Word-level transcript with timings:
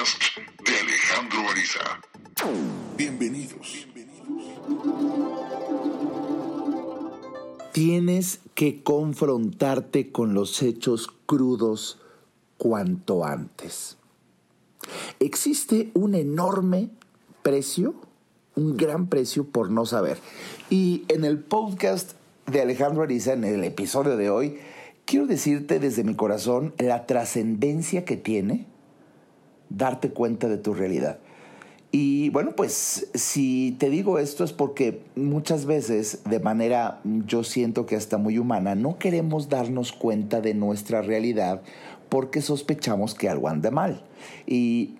podcast 0.00 0.38
de 0.64 0.76
Alejandro 0.78 1.50
Ariza. 1.50 2.00
Bienvenidos. 2.96 3.86
Tienes 7.72 8.40
que 8.54 8.82
confrontarte 8.82 10.10
con 10.10 10.32
los 10.32 10.62
hechos 10.62 11.08
crudos 11.26 11.98
cuanto 12.56 13.26
antes. 13.26 13.98
Existe 15.18 15.90
un 15.92 16.14
enorme 16.14 16.90
precio, 17.42 17.94
un 18.56 18.76
gran 18.78 19.08
precio 19.08 19.44
por 19.44 19.70
no 19.70 19.84
saber. 19.84 20.18
Y 20.70 21.04
en 21.08 21.24
el 21.26 21.40
podcast 21.40 22.12
de 22.46 22.62
Alejandro 22.62 23.02
Ariza, 23.02 23.34
en 23.34 23.44
el 23.44 23.64
episodio 23.64 24.16
de 24.16 24.30
hoy, 24.30 24.58
quiero 25.04 25.26
decirte 25.26 25.78
desde 25.78 26.04
mi 26.04 26.14
corazón 26.14 26.74
la 26.78 27.06
trascendencia 27.06 28.06
que 28.06 28.16
tiene 28.16 28.69
darte 29.70 30.10
cuenta 30.10 30.48
de 30.48 30.58
tu 30.58 30.74
realidad. 30.74 31.18
Y 31.92 32.30
bueno, 32.30 32.52
pues 32.54 33.08
si 33.14 33.74
te 33.78 33.90
digo 33.90 34.18
esto 34.18 34.44
es 34.44 34.52
porque 34.52 35.02
muchas 35.16 35.66
veces, 35.66 36.20
de 36.28 36.38
manera 36.38 37.00
yo 37.26 37.42
siento 37.42 37.84
que 37.86 37.96
hasta 37.96 38.16
muy 38.16 38.38
humana, 38.38 38.76
no 38.76 38.98
queremos 38.98 39.48
darnos 39.48 39.92
cuenta 39.92 40.40
de 40.40 40.54
nuestra 40.54 41.02
realidad 41.02 41.62
porque 42.08 42.42
sospechamos 42.42 43.14
que 43.14 43.28
algo 43.28 43.48
anda 43.48 43.72
mal. 43.72 44.04
Y 44.46 44.96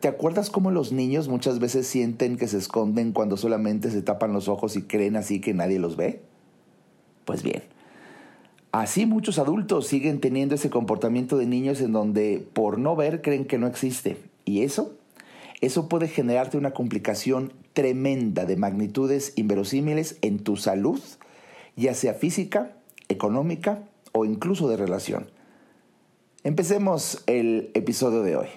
¿te 0.00 0.08
acuerdas 0.08 0.50
cómo 0.50 0.72
los 0.72 0.90
niños 0.90 1.28
muchas 1.28 1.60
veces 1.60 1.86
sienten 1.86 2.36
que 2.36 2.48
se 2.48 2.58
esconden 2.58 3.12
cuando 3.12 3.36
solamente 3.36 3.90
se 3.90 4.02
tapan 4.02 4.32
los 4.32 4.48
ojos 4.48 4.76
y 4.76 4.82
creen 4.82 5.14
así 5.14 5.40
que 5.40 5.54
nadie 5.54 5.78
los 5.78 5.96
ve? 5.96 6.22
Pues 7.24 7.44
bien, 7.44 7.62
así 8.72 9.06
muchos 9.06 9.38
adultos 9.38 9.86
siguen 9.86 10.20
teniendo 10.20 10.54
ese 10.54 10.70
comportamiento 10.70 11.36
de 11.36 11.46
niños 11.46 11.80
en 11.80 11.92
donde 11.92 12.44
por 12.52 12.78
no 12.78 12.96
ver 12.96 13.22
creen 13.22 13.44
que 13.44 13.58
no 13.58 13.66
existe. 13.66 14.16
Y 14.44 14.62
eso 14.62 14.96
eso 15.62 15.88
puede 15.88 16.08
generarte 16.08 16.58
una 16.58 16.72
complicación 16.72 17.52
tremenda 17.72 18.44
de 18.44 18.56
magnitudes 18.56 19.32
inverosímiles 19.36 20.18
en 20.20 20.40
tu 20.40 20.56
salud, 20.56 21.00
ya 21.76 21.94
sea 21.94 22.14
física, 22.14 22.72
económica 23.08 23.84
o 24.10 24.24
incluso 24.24 24.68
de 24.68 24.76
relación. 24.76 25.30
Empecemos 26.42 27.22
el 27.28 27.70
episodio 27.74 28.22
de 28.22 28.34
hoy. 28.34 28.48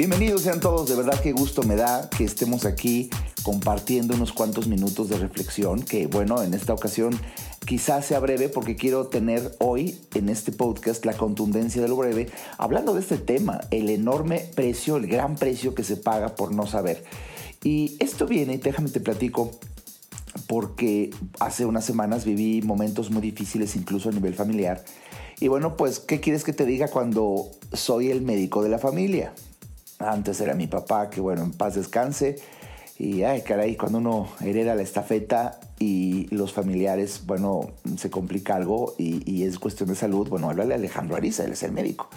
Bienvenidos 0.00 0.40
sean 0.40 0.60
todos, 0.60 0.88
de 0.88 0.96
verdad 0.96 1.20
qué 1.20 1.32
gusto 1.32 1.62
me 1.62 1.76
da 1.76 2.08
que 2.08 2.24
estemos 2.24 2.64
aquí 2.64 3.10
compartiendo 3.42 4.14
unos 4.14 4.32
cuantos 4.32 4.66
minutos 4.66 5.10
de 5.10 5.18
reflexión, 5.18 5.82
que 5.82 6.06
bueno, 6.06 6.42
en 6.42 6.54
esta 6.54 6.72
ocasión 6.72 7.20
quizás 7.66 8.06
sea 8.06 8.18
breve 8.18 8.48
porque 8.48 8.76
quiero 8.76 9.08
tener 9.08 9.54
hoy 9.58 10.00
en 10.14 10.30
este 10.30 10.52
podcast 10.52 11.04
la 11.04 11.12
contundencia 11.12 11.82
de 11.82 11.88
lo 11.88 11.96
breve, 11.96 12.30
hablando 12.56 12.94
de 12.94 13.00
este 13.00 13.18
tema, 13.18 13.60
el 13.70 13.90
enorme 13.90 14.48
precio, 14.54 14.96
el 14.96 15.06
gran 15.06 15.36
precio 15.36 15.74
que 15.74 15.84
se 15.84 15.98
paga 15.98 16.34
por 16.34 16.54
no 16.54 16.66
saber. 16.66 17.04
Y 17.62 17.98
esto 18.00 18.26
viene, 18.26 18.56
déjame 18.56 18.88
te 18.88 19.00
platico, 19.00 19.50
porque 20.46 21.10
hace 21.40 21.66
unas 21.66 21.84
semanas 21.84 22.24
viví 22.24 22.62
momentos 22.62 23.10
muy 23.10 23.20
difíciles 23.20 23.76
incluso 23.76 24.08
a 24.08 24.12
nivel 24.12 24.32
familiar. 24.32 24.82
Y 25.40 25.48
bueno, 25.48 25.76
pues, 25.76 26.00
¿qué 26.00 26.20
quieres 26.20 26.42
que 26.42 26.54
te 26.54 26.64
diga 26.64 26.88
cuando 26.88 27.50
soy 27.74 28.10
el 28.10 28.22
médico 28.22 28.62
de 28.62 28.70
la 28.70 28.78
familia? 28.78 29.34
Antes 30.00 30.40
era 30.40 30.54
mi 30.54 30.66
papá, 30.66 31.10
que 31.10 31.20
bueno, 31.20 31.42
en 31.42 31.52
paz 31.52 31.74
descanse. 31.74 32.36
Y 32.98 33.22
ay, 33.22 33.42
caray, 33.42 33.76
cuando 33.76 33.98
uno 33.98 34.28
hereda 34.40 34.74
la 34.74 34.82
estafeta 34.82 35.58
y 35.78 36.26
los 36.34 36.52
familiares, 36.52 37.22
bueno, 37.26 37.70
se 37.96 38.10
complica 38.10 38.56
algo 38.56 38.94
y, 38.98 39.42
es 39.44 39.58
cuestión 39.58 39.88
de 39.88 39.94
salud, 39.94 40.28
bueno, 40.28 40.50
háblale 40.50 40.74
a 40.74 40.76
Alejandro 40.76 41.16
Ariza, 41.16 41.44
él 41.44 41.52
es 41.52 41.62
el 41.62 41.72
médico. 41.72 42.10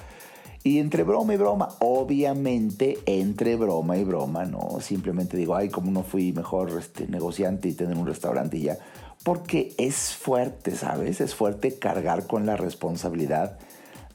Y 0.62 0.80
entre 0.80 1.04
broma 1.04 1.34
y 1.34 1.38
broma, 1.38 1.70
obviamente 1.80 3.00
entre 3.06 3.56
broma 3.56 3.98
y 3.98 4.04
broma, 4.04 4.44
no 4.44 4.80
simplemente 4.82 5.38
digo, 5.38 5.56
ay, 5.56 5.70
como 5.70 5.90
no 5.92 6.04
fui 6.04 6.34
mejor 6.34 6.72
este, 6.78 7.08
negociante 7.08 7.70
y 7.70 7.74
tener 7.74 7.98
un 7.98 8.06
restaurante 8.06 8.58
y 8.58 8.64
ya, 8.64 8.78
porque 9.24 9.74
es 9.78 10.14
fuerte, 10.14 10.76
¿sabes? 10.76 11.22
Es 11.22 11.34
fuerte 11.34 11.80
cargar 11.80 12.28
con 12.28 12.46
la 12.46 12.58
responsabilidad 12.58 13.58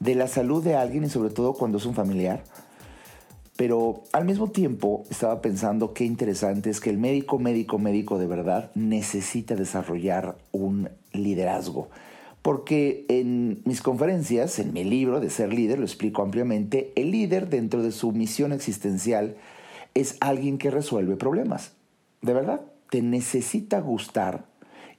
de 0.00 0.14
la 0.14 0.28
salud 0.28 0.62
de 0.62 0.76
alguien 0.76 1.04
y 1.04 1.08
sobre 1.08 1.30
todo 1.30 1.54
cuando 1.54 1.78
es 1.78 1.86
un 1.86 1.94
familiar 1.94 2.44
pero 3.58 4.04
al 4.12 4.24
mismo 4.24 4.52
tiempo 4.52 5.02
estaba 5.10 5.42
pensando 5.42 5.92
qué 5.92 6.04
interesante 6.04 6.70
es 6.70 6.78
que 6.78 6.90
el 6.90 6.96
médico, 6.96 7.40
médico, 7.40 7.80
médico 7.80 8.16
de 8.16 8.28
verdad 8.28 8.70
necesita 8.76 9.56
desarrollar 9.56 10.38
un 10.52 10.90
liderazgo. 11.12 11.88
Porque 12.40 13.04
en 13.08 13.60
mis 13.64 13.82
conferencias, 13.82 14.60
en 14.60 14.72
mi 14.72 14.84
libro 14.84 15.18
de 15.18 15.28
ser 15.28 15.52
líder, 15.52 15.80
lo 15.80 15.86
explico 15.86 16.22
ampliamente, 16.22 16.92
el 16.94 17.10
líder 17.10 17.48
dentro 17.48 17.82
de 17.82 17.90
su 17.90 18.12
misión 18.12 18.52
existencial 18.52 19.34
es 19.92 20.18
alguien 20.20 20.56
que 20.58 20.70
resuelve 20.70 21.16
problemas. 21.16 21.72
De 22.22 22.34
verdad, 22.34 22.60
te 22.90 23.02
necesita 23.02 23.80
gustar 23.80 24.44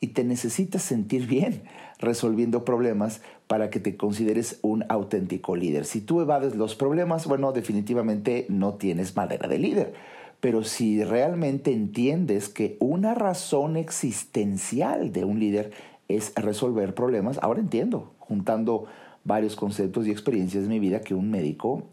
y 0.01 0.07
te 0.07 0.25
necesitas 0.25 0.81
sentir 0.81 1.27
bien 1.27 1.63
resolviendo 1.97 2.65
problemas 2.65 3.21
para 3.49 3.71
que 3.71 3.79
te 3.79 3.97
consideres 3.97 4.59
un 4.61 4.85
auténtico 4.89 5.55
líder. 5.55 5.85
Si 5.85 6.01
tú 6.01 6.21
evades 6.21 6.55
los 6.55 6.75
problemas, 6.75 7.25
bueno, 7.25 7.51
definitivamente 7.51 8.45
no 8.47 8.75
tienes 8.75 9.15
madera 9.15 9.47
de 9.47 9.57
líder. 9.57 9.93
Pero 10.39 10.63
si 10.63 11.03
realmente 11.03 11.73
entiendes 11.73 12.47
que 12.47 12.77
una 12.79 13.15
razón 13.15 13.75
existencial 13.75 15.11
de 15.11 15.25
un 15.25 15.39
líder 15.39 15.71
es 16.07 16.31
resolver 16.35 16.93
problemas, 16.93 17.39
ahora 17.41 17.59
entiendo, 17.59 18.13
juntando 18.19 18.85
varios 19.23 19.55
conceptos 19.55 20.05
y 20.05 20.11
experiencias 20.11 20.65
de 20.65 20.69
mi 20.69 20.77
vida, 20.77 21.01
que 21.01 21.15
un 21.15 21.31
médico 21.31 21.85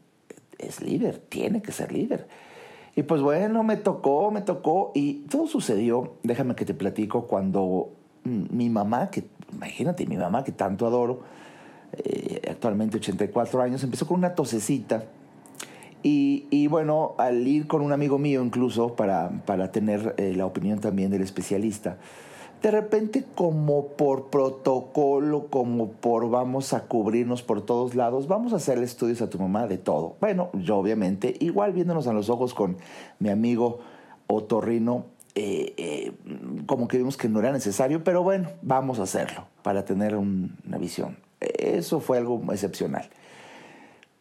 es 0.59 0.83
líder, 0.83 1.17
tiene 1.17 1.63
que 1.63 1.73
ser 1.73 1.91
líder. 1.91 2.29
Y 2.95 3.05
pues 3.05 3.23
bueno, 3.23 3.63
me 3.63 3.79
tocó, 3.79 4.31
me 4.31 4.43
tocó 4.43 4.93
y 4.95 5.25
todo 5.31 5.47
sucedió, 5.47 6.17
déjame 6.23 6.55
que 6.55 6.67
te 6.67 6.75
platico, 6.75 7.27
cuando 7.27 7.93
mi 8.25 8.69
mamá, 8.69 9.11
que 9.11 9.25
imagínate, 9.55 10.07
mi 10.07 10.19
mamá 10.19 10.45
que 10.45 10.53
tanto 10.53 10.87
adoro, 10.87 11.23
eh, 12.05 12.43
actualmente 12.51 12.97
84 12.99 13.63
años, 13.63 13.83
empezó 13.85 14.07
con 14.07 14.19
una 14.19 14.35
tosecita. 14.35 15.05
Y, 16.09 16.69
bueno, 16.69 17.17
al 17.19 17.49
ir 17.49 17.67
con 17.67 17.83
un 17.83 17.91
amigo 17.91 18.17
mío 18.17 18.41
incluso 18.41 18.95
para, 18.95 19.43
para 19.45 19.73
tener 19.73 20.15
eh, 20.19 20.35
la 20.37 20.47
opinión 20.47 20.79
también 20.79 21.11
del 21.11 21.23
especialista, 21.23 21.99
de 22.63 22.71
repente 22.71 23.25
como 23.35 23.89
por 23.89 24.31
protocolo, 24.31 25.49
como 25.49 25.91
por 25.91 26.31
vamos 26.31 26.73
a 26.75 26.85
cubrirnos 26.85 27.43
por 27.43 27.67
todos 27.67 27.97
lados, 27.97 28.29
vamos 28.29 28.53
a 28.53 28.57
hacerle 28.57 28.85
estudios 28.85 29.21
a 29.21 29.29
tu 29.29 29.41
mamá 29.41 29.67
de 29.67 29.79
todo. 29.79 30.15
Bueno, 30.21 30.51
yo 30.55 30.77
obviamente, 30.77 31.35
igual 31.41 31.73
viéndonos 31.73 32.07
a 32.07 32.13
los 32.13 32.31
ojos 32.31 32.55
con 32.55 32.77
mi 33.19 33.31
amigo 33.31 33.81
Otorrino, 34.29 35.07
eh, 35.35 36.13
como 36.67 36.87
que 36.87 36.99
vimos 36.99 37.17
que 37.17 37.29
no 37.29 37.41
era 37.41 37.51
necesario, 37.51 38.05
pero 38.05 38.23
bueno, 38.23 38.51
vamos 38.63 39.01
a 39.01 39.03
hacerlo 39.03 39.49
para 39.65 39.85
tener 39.85 40.15
una 40.15 40.79
visión. 40.79 41.26
Eso 41.41 42.01
fue 42.01 42.19
algo 42.19 42.43
excepcional. 42.53 43.09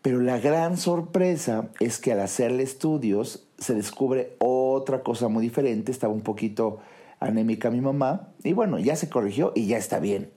Pero 0.02 0.22
la 0.22 0.40
gran 0.40 0.78
sorpresa 0.78 1.70
es 1.80 1.98
que 1.98 2.12
al 2.12 2.20
hacerle 2.20 2.64
estudios 2.64 3.48
se 3.58 3.74
descubre 3.74 4.36
otra 4.38 5.02
cosa 5.02 5.30
muy 5.30 5.42
diferente. 5.42 5.92
Estaba 5.92 6.14
un 6.14 6.22
poquito 6.22 6.80
anémica 7.20 7.72
mi 7.72 7.82
mamá 7.82 8.30
y 8.44 8.54
bueno, 8.54 8.78
ya 8.78 8.96
se 8.96 9.10
corrigió 9.10 9.52
y 9.56 9.66
ya 9.66 9.78
está 9.78 10.00
bien. 10.00 10.30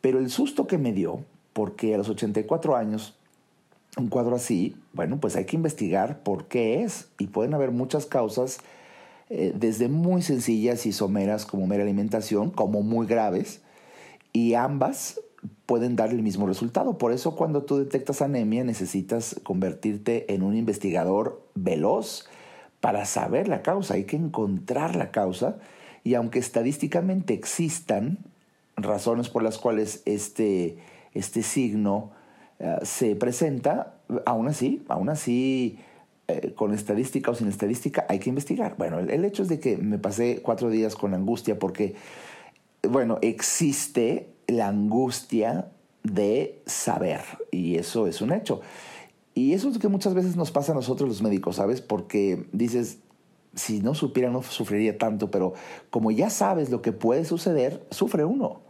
Pero 0.00 0.18
el 0.18 0.30
susto 0.30 0.66
que 0.66 0.78
me 0.78 0.92
dio, 0.92 1.24
porque 1.52 1.94
a 1.94 1.98
los 1.98 2.08
84 2.08 2.76
años, 2.76 3.14
un 3.96 4.08
cuadro 4.08 4.36
así, 4.36 4.76
bueno, 4.92 5.18
pues 5.20 5.36
hay 5.36 5.44
que 5.44 5.56
investigar 5.56 6.22
por 6.22 6.46
qué 6.46 6.82
es 6.82 7.08
y 7.18 7.28
pueden 7.28 7.54
haber 7.54 7.70
muchas 7.70 8.06
causas 8.06 8.58
eh, 9.30 9.52
desde 9.54 9.88
muy 9.88 10.22
sencillas 10.22 10.86
y 10.86 10.92
someras 10.92 11.46
como 11.46 11.66
mera 11.66 11.82
alimentación, 11.82 12.50
como 12.50 12.82
muy 12.82 13.06
graves, 13.06 13.60
y 14.32 14.54
ambas 14.54 15.20
pueden 15.66 15.96
dar 15.96 16.10
el 16.10 16.22
mismo 16.22 16.46
resultado. 16.46 16.98
Por 16.98 17.12
eso 17.12 17.36
cuando 17.36 17.62
tú 17.62 17.78
detectas 17.78 18.22
anemia 18.22 18.64
necesitas 18.64 19.40
convertirte 19.42 20.32
en 20.32 20.42
un 20.42 20.56
investigador 20.56 21.42
veloz 21.54 22.28
para 22.80 23.04
saber 23.04 23.48
la 23.48 23.62
causa. 23.62 23.94
Hay 23.94 24.04
que 24.04 24.16
encontrar 24.16 24.96
la 24.96 25.10
causa 25.10 25.58
y 26.04 26.14
aunque 26.14 26.38
estadísticamente 26.38 27.34
existan 27.34 28.18
razones 28.76 29.28
por 29.28 29.42
las 29.42 29.58
cuales 29.58 30.02
este, 30.04 30.78
este 31.14 31.42
signo 31.42 32.12
eh, 32.58 32.76
se 32.82 33.16
presenta, 33.16 33.94
aún 34.24 34.48
así, 34.48 34.84
aún 34.88 35.08
así 35.08 35.78
eh, 36.28 36.52
con 36.54 36.72
estadística 36.72 37.30
o 37.30 37.34
sin 37.34 37.48
estadística, 37.48 38.06
hay 38.08 38.18
que 38.18 38.28
investigar. 38.28 38.76
Bueno, 38.76 38.98
el, 38.98 39.24
hecho 39.24 39.42
es 39.42 39.48
de 39.48 39.60
que 39.60 39.76
me 39.76 39.98
pasé 39.98 40.40
cuatro 40.42 40.70
días 40.70 40.94
con 40.94 41.14
angustia 41.14 41.58
porque, 41.58 41.94
bueno, 42.82 43.18
existe 43.22 44.28
la 44.46 44.68
angustia 44.68 45.70
de 46.02 46.62
saber 46.66 47.20
y 47.50 47.76
eso 47.76 48.06
es 48.06 48.20
un 48.20 48.32
hecho. 48.32 48.60
Y 49.34 49.52
eso 49.52 49.68
es 49.68 49.74
lo 49.74 49.80
que 49.80 49.88
muchas 49.88 50.14
veces 50.14 50.36
nos 50.36 50.50
pasa 50.50 50.72
a 50.72 50.74
nosotros 50.74 51.08
los 51.08 51.22
médicos, 51.22 51.56
¿sabes? 51.56 51.82
Porque 51.82 52.46
dices, 52.52 53.00
si 53.54 53.80
no 53.80 53.94
supiera 53.94 54.30
no 54.30 54.42
sufriría 54.42 54.96
tanto, 54.96 55.30
pero 55.30 55.54
como 55.90 56.10
ya 56.10 56.30
sabes 56.30 56.70
lo 56.70 56.80
que 56.80 56.92
puede 56.92 57.24
suceder, 57.24 57.86
sufre 57.90 58.24
uno. 58.24 58.62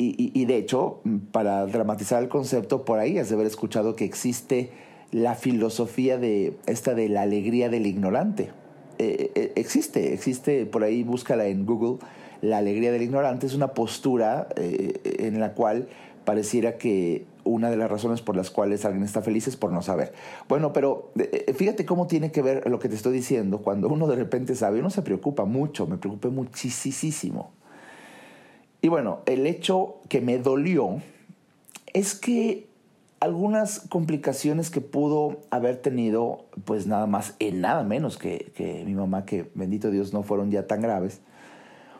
Y, 0.00 0.44
de 0.44 0.56
hecho, 0.58 1.00
para 1.32 1.66
dramatizar 1.66 2.22
el 2.22 2.28
concepto, 2.28 2.84
por 2.84 3.00
ahí 3.00 3.18
has 3.18 3.30
de 3.30 3.34
haber 3.34 3.48
escuchado 3.48 3.96
que 3.96 4.04
existe 4.04 4.70
la 5.10 5.34
filosofía 5.34 6.18
de 6.18 6.56
esta 6.66 6.94
de 6.94 7.08
la 7.08 7.22
alegría 7.22 7.68
del 7.68 7.84
ignorante. 7.84 8.52
Eh, 8.98 9.32
eh, 9.34 9.52
existe, 9.56 10.12
existe, 10.14 10.66
por 10.66 10.84
ahí 10.84 11.02
búscala 11.02 11.46
en 11.46 11.66
Google, 11.66 11.98
la 12.40 12.58
alegría 12.58 12.92
del 12.92 13.02
ignorante 13.02 13.46
es 13.46 13.54
una 13.54 13.68
postura 13.68 14.48
eh, 14.56 15.00
en 15.20 15.40
la 15.40 15.54
cual 15.54 15.88
pareciera 16.24 16.76
que 16.76 17.24
una 17.44 17.70
de 17.70 17.76
las 17.76 17.90
razones 17.90 18.20
por 18.20 18.36
las 18.36 18.50
cuales 18.50 18.84
alguien 18.84 19.04
está 19.04 19.22
feliz 19.22 19.48
es 19.48 19.56
por 19.56 19.72
no 19.72 19.80
saber. 19.80 20.12
Bueno, 20.48 20.72
pero 20.74 21.10
fíjate 21.54 21.86
cómo 21.86 22.06
tiene 22.06 22.30
que 22.30 22.42
ver 22.42 22.68
lo 22.68 22.78
que 22.78 22.90
te 22.90 22.94
estoy 22.94 23.14
diciendo. 23.14 23.62
Cuando 23.62 23.88
uno 23.88 24.06
de 24.06 24.16
repente 24.16 24.54
sabe, 24.54 24.80
uno 24.80 24.90
se 24.90 25.00
preocupa 25.00 25.46
mucho, 25.46 25.86
me 25.86 25.96
preocupé 25.96 26.28
muchísimo. 26.28 27.52
Y 28.80 28.88
bueno, 28.88 29.20
el 29.26 29.46
hecho 29.46 29.96
que 30.08 30.20
me 30.20 30.38
dolió 30.38 31.00
es 31.94 32.14
que 32.14 32.68
algunas 33.20 33.80
complicaciones 33.80 34.70
que 34.70 34.80
pudo 34.80 35.38
haber 35.50 35.78
tenido, 35.78 36.44
pues 36.64 36.86
nada 36.86 37.06
más 37.06 37.34
y 37.38 37.50
nada 37.50 37.82
menos 37.82 38.16
que, 38.16 38.52
que, 38.54 38.84
mi 38.84 38.94
mamá, 38.94 39.24
que 39.24 39.50
bendito 39.54 39.90
Dios 39.90 40.12
no 40.12 40.22
fueron 40.22 40.50
ya 40.50 40.66
tan 40.66 40.80
graves, 40.80 41.20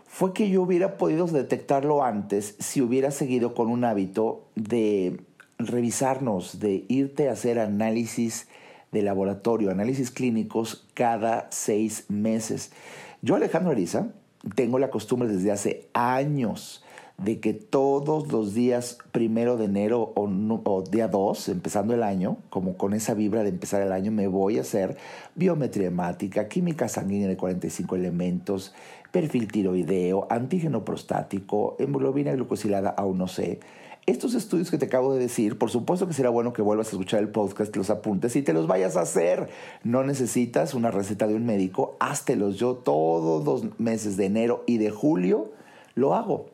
fue 0.09 0.33
que 0.33 0.49
yo 0.51 0.63
hubiera 0.63 0.97
podido 0.97 1.27
detectarlo 1.27 2.03
antes 2.03 2.57
si 2.59 2.81
hubiera 2.81 3.11
seguido 3.11 3.55
con 3.55 3.69
un 3.69 3.85
hábito 3.85 4.49
de 4.57 5.21
revisarnos, 5.59 6.59
de 6.61 6.85
irte 6.89 7.29
a 7.29 7.33
hacer 7.33 7.59
análisis 7.59 8.49
de 8.91 9.03
laboratorio, 9.03 9.71
análisis 9.71 10.11
clínicos 10.11 10.87
cada 10.95 11.47
seis 11.51 12.07
meses. 12.09 12.73
Yo, 13.21 13.37
Alejandro 13.37 13.73
Ariza, 13.73 14.09
tengo 14.55 14.79
la 14.79 14.91
costumbre 14.91 15.29
desde 15.29 15.53
hace 15.53 15.89
años 15.93 16.83
de 17.19 17.41
que 17.41 17.53
todos 17.53 18.31
los 18.31 18.55
días 18.55 18.99
primero 19.11 19.57
de 19.57 19.65
enero 19.65 20.13
o, 20.15 20.85
día 20.89 21.09
2, 21.09 21.49
empezando 21.49 21.93
el 21.93 22.05
año, 22.05 22.39
como 22.49 22.77
con 22.77 22.95
esa 22.95 23.15
vibra 23.15 23.43
de 23.43 23.49
empezar 23.49 23.83
el 23.83 23.91
año, 23.91 24.13
me 24.13 24.29
voy 24.29 24.59
a 24.59 24.61
hacer 24.61 24.97
biometría 25.35 25.89
hemática, 25.89 26.47
química 26.47 26.89
sanguínea 26.89 27.27
de 27.27 27.37
45 27.37 27.97
elementos, 27.97 28.73
perfil 29.11 29.51
tiroideo, 29.51 30.27
antígeno 30.31 30.85
prostático, 30.85 31.77
hemoglobina 31.79 32.33
glucosilada, 32.33 32.91
aún 32.91 33.19
no 33.19 33.29
sé. 33.29 33.61
Estos 34.07 34.35
estudios 34.35 34.71
que 34.71 34.79
te 34.79 34.87
acabo 34.87 35.13
de 35.13 35.21
decir, 35.21 35.59
por 35.59 35.71
supuesto 35.71 36.07
que 36.07 36.15
será 36.15 36.31
bueno 36.31 36.55
que 36.55 36.63
vuelvas 36.63 36.89
a 36.89 36.91
escuchar 36.93 37.21
el 37.21 37.29
podcast, 37.29 37.77
los 37.77 37.91
apuntes 37.91 38.37
y 38.37 38.43
te 38.43 38.55
los 38.55 38.67
vayas 38.67 38.97
a 38.97 39.03
hacer. 39.03 39.51
No 39.85 40.03
necesitas 40.03 40.73
una 40.73 40.91
receta 40.91 41.27
de 41.27 41.35
un 41.35 41.45
médico, 41.45 41.95
háztelos. 42.01 42.57
Yo 42.57 42.75
todos 42.75 43.45
los 43.45 43.79
meses 43.79 44.17
de 44.17 44.25
enero 44.25 44.65
y 44.67 44.79
de 44.79 44.91
julio 44.91 45.53
lo 45.95 46.15
hago. 46.15 46.47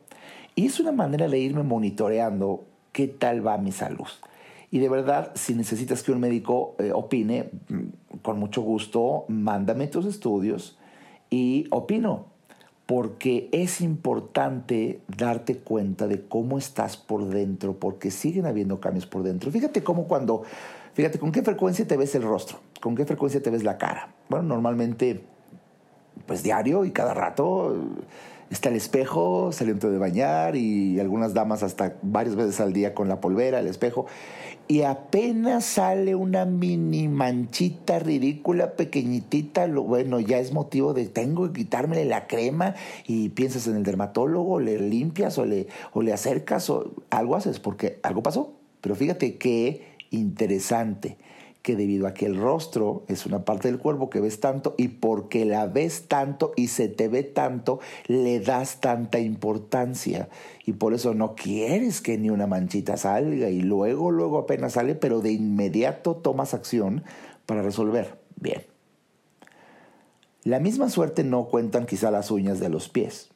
Y 0.55 0.65
es 0.65 0.81
una 0.81 0.91
manera 0.91 1.29
de 1.29 1.39
irme 1.39 1.63
monitoreando 1.63 2.65
qué 2.91 3.07
tal 3.07 3.45
va 3.45 3.57
mi 3.57 3.71
salud. 3.71 4.07
Y 4.69 4.79
de 4.79 4.89
verdad, 4.89 5.31
si 5.35 5.53
necesitas 5.53 6.03
que 6.03 6.11
un 6.11 6.19
médico 6.19 6.75
eh, 6.79 6.91
opine, 6.93 7.51
mm, 7.69 8.17
con 8.21 8.37
mucho 8.37 8.61
gusto, 8.63 9.23
mándame 9.29 9.87
tus 9.87 10.05
estudios 10.05 10.77
y 11.29 11.67
opino 11.71 12.34
porque 12.85 13.49
es 13.51 13.81
importante 13.81 15.01
darte 15.07 15.57
cuenta 15.57 16.07
de 16.07 16.27
cómo 16.27 16.57
estás 16.57 16.97
por 16.97 17.25
dentro, 17.25 17.73
porque 17.79 18.11
siguen 18.11 18.45
habiendo 18.45 18.79
cambios 18.79 19.07
por 19.07 19.23
dentro. 19.23 19.51
Fíjate 19.51 19.83
cómo 19.83 20.07
cuando, 20.07 20.43
fíjate 20.93 21.17
con 21.17 21.31
qué 21.31 21.41
frecuencia 21.41 21.87
te 21.87 21.97
ves 21.97 22.13
el 22.15 22.23
rostro, 22.23 22.59
con 22.81 22.95
qué 22.95 23.05
frecuencia 23.05 23.41
te 23.41 23.49
ves 23.49 23.63
la 23.63 23.77
cara. 23.77 24.13
Bueno, 24.29 24.43
normalmente, 24.45 25.23
pues 26.27 26.43
diario 26.43 26.85
y 26.85 26.91
cada 26.91 27.13
rato 27.13 27.75
está 28.49 28.69
el 28.69 28.75
espejo 28.75 29.51
saliendo 29.51 29.89
de 29.89 29.97
bañar 29.97 30.55
y 30.55 30.99
algunas 30.99 31.33
damas 31.33 31.63
hasta 31.63 31.95
varias 32.01 32.35
veces 32.35 32.59
al 32.59 32.73
día 32.73 32.93
con 32.93 33.07
la 33.07 33.19
polvera, 33.19 33.59
el 33.59 33.67
espejo. 33.67 34.05
Y 34.67 34.81
apenas 34.81 35.63
sale 35.63 36.15
una 36.15 36.45
mini 36.45 37.07
manchita 37.07 37.99
ridícula, 37.99 38.71
pequeñitita, 38.75 39.67
lo, 39.67 39.83
bueno, 39.83 40.19
ya 40.19 40.39
es 40.39 40.53
motivo 40.53 40.93
de 40.93 41.05
tengo 41.05 41.51
que 41.51 41.59
quitármele 41.59 42.05
la 42.05 42.25
crema. 42.25 42.73
Y 43.05 43.29
piensas 43.29 43.67
en 43.67 43.75
el 43.75 43.83
dermatólogo, 43.83 44.59
le 44.59 44.79
limpias 44.79 45.37
o 45.37 45.45
le, 45.45 45.67
o 45.93 46.01
le 46.01 46.13
acercas 46.13 46.69
o 46.69 46.93
algo 47.11 47.35
haces 47.35 47.59
porque 47.59 47.99
algo 48.01 48.23
pasó. 48.23 48.53
Pero 48.81 48.95
fíjate 48.95 49.37
qué 49.37 49.95
interesante 50.09 51.17
que 51.65 51.75
debido 51.75 52.05
a 52.05 52.13
que 52.13 52.27
el 52.27 52.37
rostro 52.37 53.05
es 53.07 53.25
una 53.25 53.43
parte 53.43 53.67
del 53.67 53.79
cuerpo 53.79 54.11
que 54.11 54.19
ves 54.19 54.39
tanto 54.39 54.75
y 54.77 54.87
porque 54.89 55.45
la 55.45 55.65
ves 55.65 56.07
tanto 56.07 56.53
y 56.55 56.67
se 56.67 56.89
te 56.89 57.07
ve 57.07 57.23
tanto, 57.23 57.79
le 58.05 58.39
das 58.39 58.81
tanta 58.81 59.17
importancia. 59.17 60.29
Y 60.63 60.73
por 60.73 60.93
eso 60.93 61.15
no 61.15 61.33
quieres 61.33 62.01
que 62.01 62.19
ni 62.19 62.29
una 62.29 62.45
manchita 62.45 62.97
salga 62.97 63.49
y 63.49 63.61
luego, 63.61 64.11
luego 64.11 64.37
apenas 64.37 64.73
sale, 64.73 64.93
pero 64.93 65.21
de 65.21 65.31
inmediato 65.31 66.15
tomas 66.17 66.53
acción 66.53 67.03
para 67.47 67.63
resolver. 67.63 68.19
Bien. 68.35 68.61
La 70.43 70.59
misma 70.59 70.91
suerte 70.91 71.23
no 71.23 71.45
cuentan 71.45 71.87
quizá 71.87 72.11
las 72.11 72.29
uñas 72.29 72.59
de 72.59 72.69
los 72.69 72.89
pies 72.89 73.29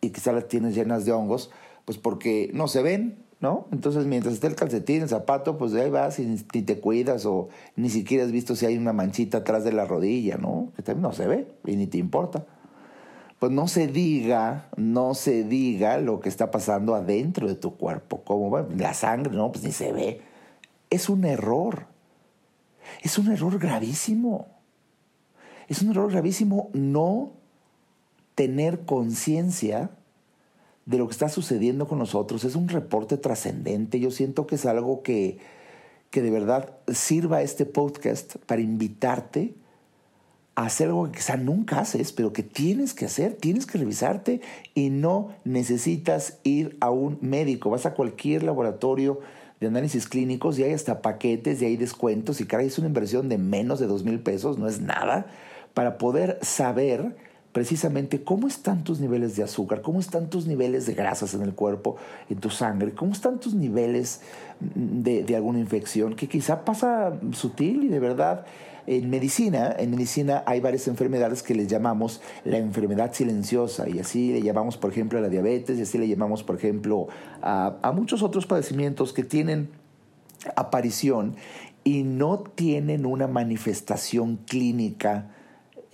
y 0.00 0.10
quizá 0.10 0.30
las 0.30 0.46
tienes 0.46 0.76
llenas 0.76 1.04
de 1.04 1.10
hongos, 1.10 1.50
pues 1.86 1.98
porque 1.98 2.52
no 2.54 2.68
se 2.68 2.82
ven, 2.82 3.23
¿no? 3.44 3.66
Entonces, 3.72 4.06
mientras 4.06 4.32
esté 4.32 4.46
el 4.46 4.54
calcetín, 4.54 5.02
el 5.02 5.08
zapato, 5.10 5.58
pues 5.58 5.72
de 5.72 5.82
ahí 5.82 5.90
vas 5.90 6.18
y 6.18 6.62
te 6.62 6.80
cuidas 6.80 7.26
o 7.26 7.50
ni 7.76 7.90
siquiera 7.90 8.24
has 8.24 8.32
visto 8.32 8.56
si 8.56 8.64
hay 8.64 8.78
una 8.78 8.94
manchita 8.94 9.38
atrás 9.38 9.64
de 9.64 9.72
la 9.72 9.84
rodilla, 9.84 10.38
¿no? 10.38 10.72
Que 10.74 10.82
también 10.82 11.02
no 11.02 11.12
se 11.12 11.26
ve 11.26 11.46
y 11.66 11.76
ni 11.76 11.86
te 11.86 11.98
importa. 11.98 12.46
Pues 13.38 13.52
no 13.52 13.68
se 13.68 13.86
diga, 13.86 14.70
no 14.78 15.12
se 15.12 15.44
diga 15.44 15.98
lo 15.98 16.20
que 16.20 16.30
está 16.30 16.50
pasando 16.50 16.94
adentro 16.94 17.46
de 17.46 17.54
tu 17.54 17.76
cuerpo, 17.76 18.22
como 18.24 18.58
la 18.60 18.94
sangre, 18.94 19.36
¿no? 19.36 19.52
Pues 19.52 19.62
ni 19.62 19.72
se 19.72 19.92
ve. 19.92 20.22
Es 20.88 21.10
un 21.10 21.26
error. 21.26 21.86
Es 23.02 23.18
un 23.18 23.30
error 23.30 23.58
gravísimo. 23.58 24.46
Es 25.68 25.82
un 25.82 25.90
error 25.90 26.10
gravísimo 26.10 26.70
no 26.72 27.32
tener 28.34 28.86
conciencia 28.86 29.90
de 30.86 30.98
lo 30.98 31.06
que 31.06 31.12
está 31.12 31.28
sucediendo 31.28 31.86
con 31.86 31.98
nosotros. 31.98 32.44
Es 32.44 32.56
un 32.56 32.68
reporte 32.68 33.16
trascendente. 33.16 34.00
Yo 34.00 34.10
siento 34.10 34.46
que 34.46 34.56
es 34.56 34.66
algo 34.66 35.02
que, 35.02 35.38
que 36.10 36.22
de 36.22 36.30
verdad 36.30 36.76
sirva 36.92 37.42
este 37.42 37.66
podcast 37.66 38.36
para 38.46 38.62
invitarte 38.62 39.54
a 40.56 40.66
hacer 40.66 40.88
algo 40.88 41.06
que 41.06 41.18
quizá 41.18 41.36
nunca 41.36 41.80
haces, 41.80 42.12
pero 42.12 42.32
que 42.32 42.42
tienes 42.42 42.94
que 42.94 43.06
hacer, 43.06 43.34
tienes 43.34 43.66
que 43.66 43.78
revisarte 43.78 44.40
y 44.74 44.90
no 44.90 45.30
necesitas 45.44 46.38
ir 46.44 46.76
a 46.80 46.90
un 46.90 47.18
médico. 47.20 47.70
Vas 47.70 47.86
a 47.86 47.94
cualquier 47.94 48.44
laboratorio 48.44 49.20
de 49.60 49.66
análisis 49.66 50.06
clínicos 50.06 50.58
y 50.58 50.62
hay 50.62 50.72
hasta 50.72 51.02
paquetes 51.02 51.60
y 51.60 51.64
hay 51.64 51.76
descuentos 51.76 52.40
y 52.40 52.46
caray, 52.46 52.66
es 52.66 52.78
una 52.78 52.88
inversión 52.88 53.28
de 53.28 53.38
menos 53.38 53.80
de 53.80 53.86
dos 53.86 54.04
mil 54.04 54.20
pesos, 54.20 54.58
no 54.58 54.68
es 54.68 54.80
nada, 54.80 55.26
para 55.72 55.98
poder 55.98 56.38
saber 56.42 57.16
precisamente 57.54 58.24
cómo 58.24 58.48
están 58.48 58.82
tus 58.82 58.98
niveles 58.98 59.36
de 59.36 59.44
azúcar, 59.44 59.80
cómo 59.80 60.00
están 60.00 60.28
tus 60.28 60.48
niveles 60.48 60.86
de 60.86 60.94
grasas 60.94 61.34
en 61.34 61.42
el 61.42 61.54
cuerpo, 61.54 61.96
en 62.28 62.38
tu 62.38 62.50
sangre, 62.50 62.92
cómo 62.94 63.12
están 63.12 63.38
tus 63.38 63.54
niveles 63.54 64.22
de, 64.58 65.36
alguna 65.36 65.60
infección, 65.60 66.16
que 66.16 66.28
quizá 66.28 66.64
pasa 66.64 67.16
sutil 67.32 67.84
y 67.84 67.88
de 67.88 68.00
verdad. 68.00 68.44
En 68.88 69.08
medicina, 69.08 69.72
en 69.78 69.92
medicina 69.92 70.42
hay 70.46 70.60
varias 70.60 70.88
enfermedades 70.88 71.44
que 71.44 71.54
les 71.54 71.68
llamamos 71.68 72.20
la 72.44 72.58
enfermedad 72.58 73.14
silenciosa 73.14 73.88
y 73.88 74.00
así 74.00 74.32
le 74.32 74.42
llamamos, 74.42 74.76
por 74.76 74.90
ejemplo, 74.90 75.20
a 75.20 75.22
la 75.22 75.28
diabetes 75.28 75.78
y 75.78 75.82
así 75.82 75.96
le 75.96 76.08
llamamos, 76.08 76.42
por 76.42 76.56
ejemplo, 76.56 77.06
a, 77.40 77.76
a 77.82 77.92
muchos 77.92 78.24
otros 78.24 78.46
padecimientos 78.46 79.12
que 79.12 79.22
tienen 79.22 79.68
aparición 80.56 81.36
y 81.84 82.02
no 82.02 82.40
tienen 82.40 83.06
una 83.06 83.28
manifestación 83.28 84.40
clínica 84.44 85.30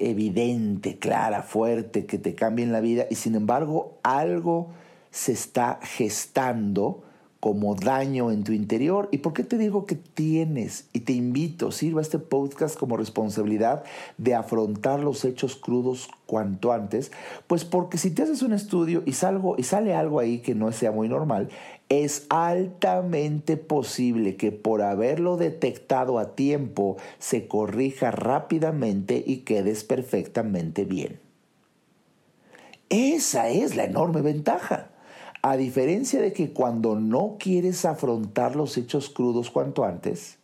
evidente, 0.00 0.98
clara, 0.98 1.42
fuerte, 1.42 2.06
que 2.06 2.18
te 2.18 2.34
cambie 2.34 2.64
en 2.64 2.72
la 2.72 2.80
vida 2.80 3.06
y 3.10 3.14
sin 3.14 3.34
embargo 3.34 3.98
algo 4.02 4.70
se 5.10 5.32
está 5.32 5.78
gestando 5.82 7.04
como 7.40 7.74
daño 7.74 8.30
en 8.30 8.44
tu 8.44 8.52
interior. 8.52 9.08
¿Y 9.10 9.18
por 9.18 9.32
qué 9.32 9.44
te 9.44 9.56
digo 9.56 9.86
que 9.86 9.96
tienes? 9.96 10.88
Y 10.92 11.00
te 11.00 11.14
invito, 11.14 11.72
sirva 11.72 12.02
este 12.02 12.18
podcast 12.18 12.78
como 12.78 12.96
responsabilidad 12.96 13.82
de 14.18 14.34
afrontar 14.34 15.00
los 15.00 15.24
hechos 15.24 15.56
crudos 15.56 16.08
cuanto 16.26 16.72
antes, 16.72 17.10
pues 17.46 17.64
porque 17.64 17.98
si 17.98 18.10
te 18.10 18.22
haces 18.22 18.42
un 18.42 18.52
estudio 18.52 19.02
y, 19.06 19.12
salgo, 19.12 19.56
y 19.58 19.64
sale 19.64 19.94
algo 19.94 20.20
ahí 20.20 20.40
que 20.40 20.54
no 20.54 20.70
sea 20.70 20.92
muy 20.92 21.08
normal, 21.08 21.48
es 21.90 22.24
altamente 22.28 23.56
posible 23.56 24.36
que 24.36 24.52
por 24.52 24.80
haberlo 24.80 25.36
detectado 25.36 26.20
a 26.20 26.36
tiempo 26.36 26.96
se 27.18 27.48
corrija 27.48 28.12
rápidamente 28.12 29.22
y 29.26 29.38
quedes 29.38 29.82
perfectamente 29.82 30.84
bien. 30.84 31.20
Esa 32.88 33.48
es 33.48 33.74
la 33.74 33.84
enorme 33.84 34.22
ventaja. 34.22 34.90
A 35.42 35.56
diferencia 35.56 36.20
de 36.20 36.32
que 36.32 36.52
cuando 36.52 36.94
no 36.94 37.36
quieres 37.40 37.84
afrontar 37.84 38.54
los 38.54 38.76
hechos 38.76 39.10
crudos 39.10 39.50
cuanto 39.50 39.84
antes, 39.84 40.38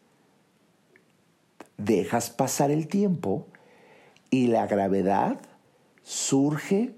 dejas 1.77 2.31
pasar 2.31 2.71
el 2.71 2.89
tiempo 2.89 3.47
Y 4.31 4.49
la 4.49 4.67
gravedad 4.67 5.39
surge 6.03 6.95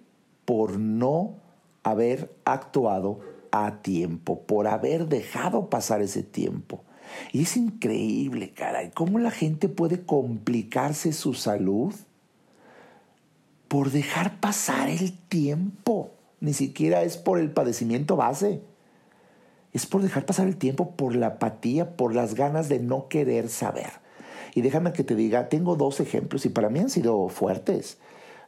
por 0.46 0.78
no 0.78 1.34
haber 1.82 2.34
actuado 2.46 3.20
a 3.52 3.82
tiempo, 3.82 4.42
por 4.42 4.66
haber 4.66 5.08
dejado 5.08 5.70
pasar 5.70 6.02
ese 6.02 6.22
tiempo. 6.22 6.82
Y 7.32 7.42
es 7.42 7.56
increíble, 7.56 8.52
caray, 8.52 8.90
cómo 8.92 9.18
la 9.18 9.30
gente 9.30 9.68
puede 9.68 10.02
complicarse 10.02 11.12
su 11.12 11.34
salud 11.34 11.94
por 13.68 13.90
dejar 13.90 14.40
pasar 14.40 14.88
el 14.88 15.12
tiempo. 15.12 16.10
Ni 16.40 16.54
siquiera 16.54 17.02
es 17.02 17.16
por 17.16 17.38
el 17.38 17.50
padecimiento 17.50 18.16
base. 18.16 18.62
Es 19.72 19.86
por 19.86 20.02
dejar 20.02 20.24
pasar 20.24 20.48
el 20.48 20.56
tiempo, 20.56 20.92
por 20.92 21.14
la 21.14 21.26
apatía, 21.28 21.96
por 21.96 22.14
las 22.14 22.34
ganas 22.34 22.68
de 22.68 22.78
no 22.78 23.08
querer 23.08 23.48
saber. 23.48 23.90
Y 24.54 24.62
déjame 24.62 24.92
que 24.92 25.04
te 25.04 25.14
diga, 25.14 25.48
tengo 25.48 25.76
dos 25.76 26.00
ejemplos 26.00 26.46
y 26.46 26.48
para 26.48 26.70
mí 26.70 26.78
han 26.78 26.90
sido 26.90 27.28
fuertes. 27.28 27.98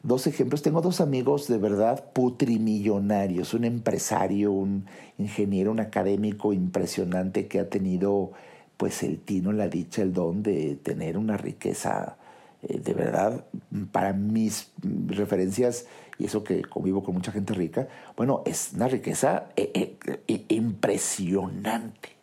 Dos 0.02 0.26
ejemplos, 0.26 0.62
tengo 0.62 0.80
dos 0.80 1.00
amigos 1.02 1.46
de 1.46 1.58
verdad 1.58 2.12
putrimillonarios, 2.14 3.52
un 3.52 3.64
empresario, 3.64 4.50
un 4.50 4.86
ingeniero, 5.18 5.70
un 5.70 5.80
académico 5.80 6.54
impresionante 6.54 7.48
que 7.48 7.60
ha 7.60 7.68
tenido 7.68 8.32
pues 8.78 9.02
el 9.02 9.18
tino, 9.18 9.52
la 9.52 9.68
dicha, 9.68 10.00
el 10.00 10.14
don 10.14 10.42
de 10.42 10.76
tener 10.76 11.18
una 11.18 11.36
riqueza 11.36 12.16
eh, 12.62 12.78
de 12.78 12.92
verdad, 12.92 13.44
para 13.90 14.12
mis 14.12 14.70
referencias, 15.06 15.86
y 16.18 16.26
eso 16.26 16.44
que 16.44 16.62
convivo 16.62 17.02
con 17.02 17.14
mucha 17.14 17.32
gente 17.32 17.54
rica, 17.54 17.88
bueno, 18.16 18.42
es 18.44 18.72
una 18.74 18.88
riqueza 18.88 19.46
eh, 19.56 19.96
eh, 20.26 20.44
impresionante. 20.48 22.19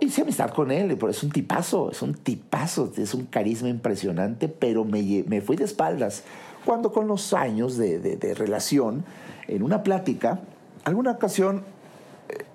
Hice 0.00 0.22
amistad 0.22 0.50
con 0.50 0.70
él, 0.70 0.96
pero 0.98 1.10
es 1.10 1.22
un 1.22 1.30
tipazo, 1.30 1.90
es 1.90 2.02
un 2.02 2.14
tipazo, 2.14 2.92
es 2.96 3.14
un 3.14 3.26
carisma 3.26 3.68
impresionante, 3.68 4.48
pero 4.48 4.84
me, 4.84 5.24
me 5.26 5.40
fui 5.40 5.56
de 5.56 5.64
espaldas. 5.64 6.24
Cuando 6.64 6.92
con 6.92 7.06
los 7.06 7.32
años 7.32 7.76
de, 7.76 7.98
de 7.98 8.34
relación, 8.34 9.04
en 9.48 9.62
una 9.62 9.82
plática, 9.82 10.40
alguna 10.84 11.12
ocasión, 11.12 11.62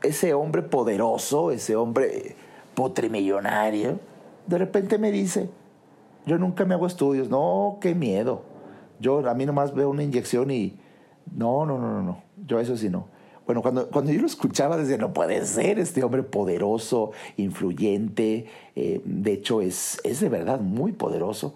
ese 0.04 0.34
hombre 0.34 0.62
poderoso, 0.62 1.52
ese 1.52 1.76
hombre 1.76 2.36
potrimillonario, 2.76 4.00
de 4.48 4.58
repente 4.58 4.98
me 4.98 5.12
dice, 5.12 5.50
yo 6.26 6.38
nunca 6.38 6.66
me 6.66 6.74
hago 6.74 6.88
estudios. 6.88 7.30
No, 7.30 7.78
qué 7.82 7.96
miedo. 7.96 8.44
Yo 9.00 9.28
a 9.28 9.34
mí 9.34 9.46
nomás 9.46 9.74
veo 9.74 9.90
una 9.90 10.04
inyección 10.04 10.52
y 10.52 10.78
no, 11.36 11.66
no, 11.66 11.78
no, 11.78 11.92
no, 11.92 12.04
no. 12.04 12.24
Yo 12.46 12.60
eso 12.60 12.78
sí 12.78 12.90
no. 12.90 13.08
Bueno, 13.52 13.64
cuando, 13.64 13.90
cuando 13.90 14.14
yo 14.14 14.22
lo 14.22 14.28
escuchaba 14.28 14.78
decía, 14.78 14.96
no 14.96 15.12
puede 15.12 15.46
ser 15.46 15.78
este 15.78 16.06
hombre 16.06 16.24
poderoso, 16.24 17.12
influyente, 17.36 18.46
eh, 18.78 19.02
de 19.04 19.34
hecho 19.34 19.60
es, 19.60 20.00
es 20.06 20.22
de 20.22 20.30
verdad 20.30 20.62
muy 20.62 20.94
poderoso, 20.94 21.54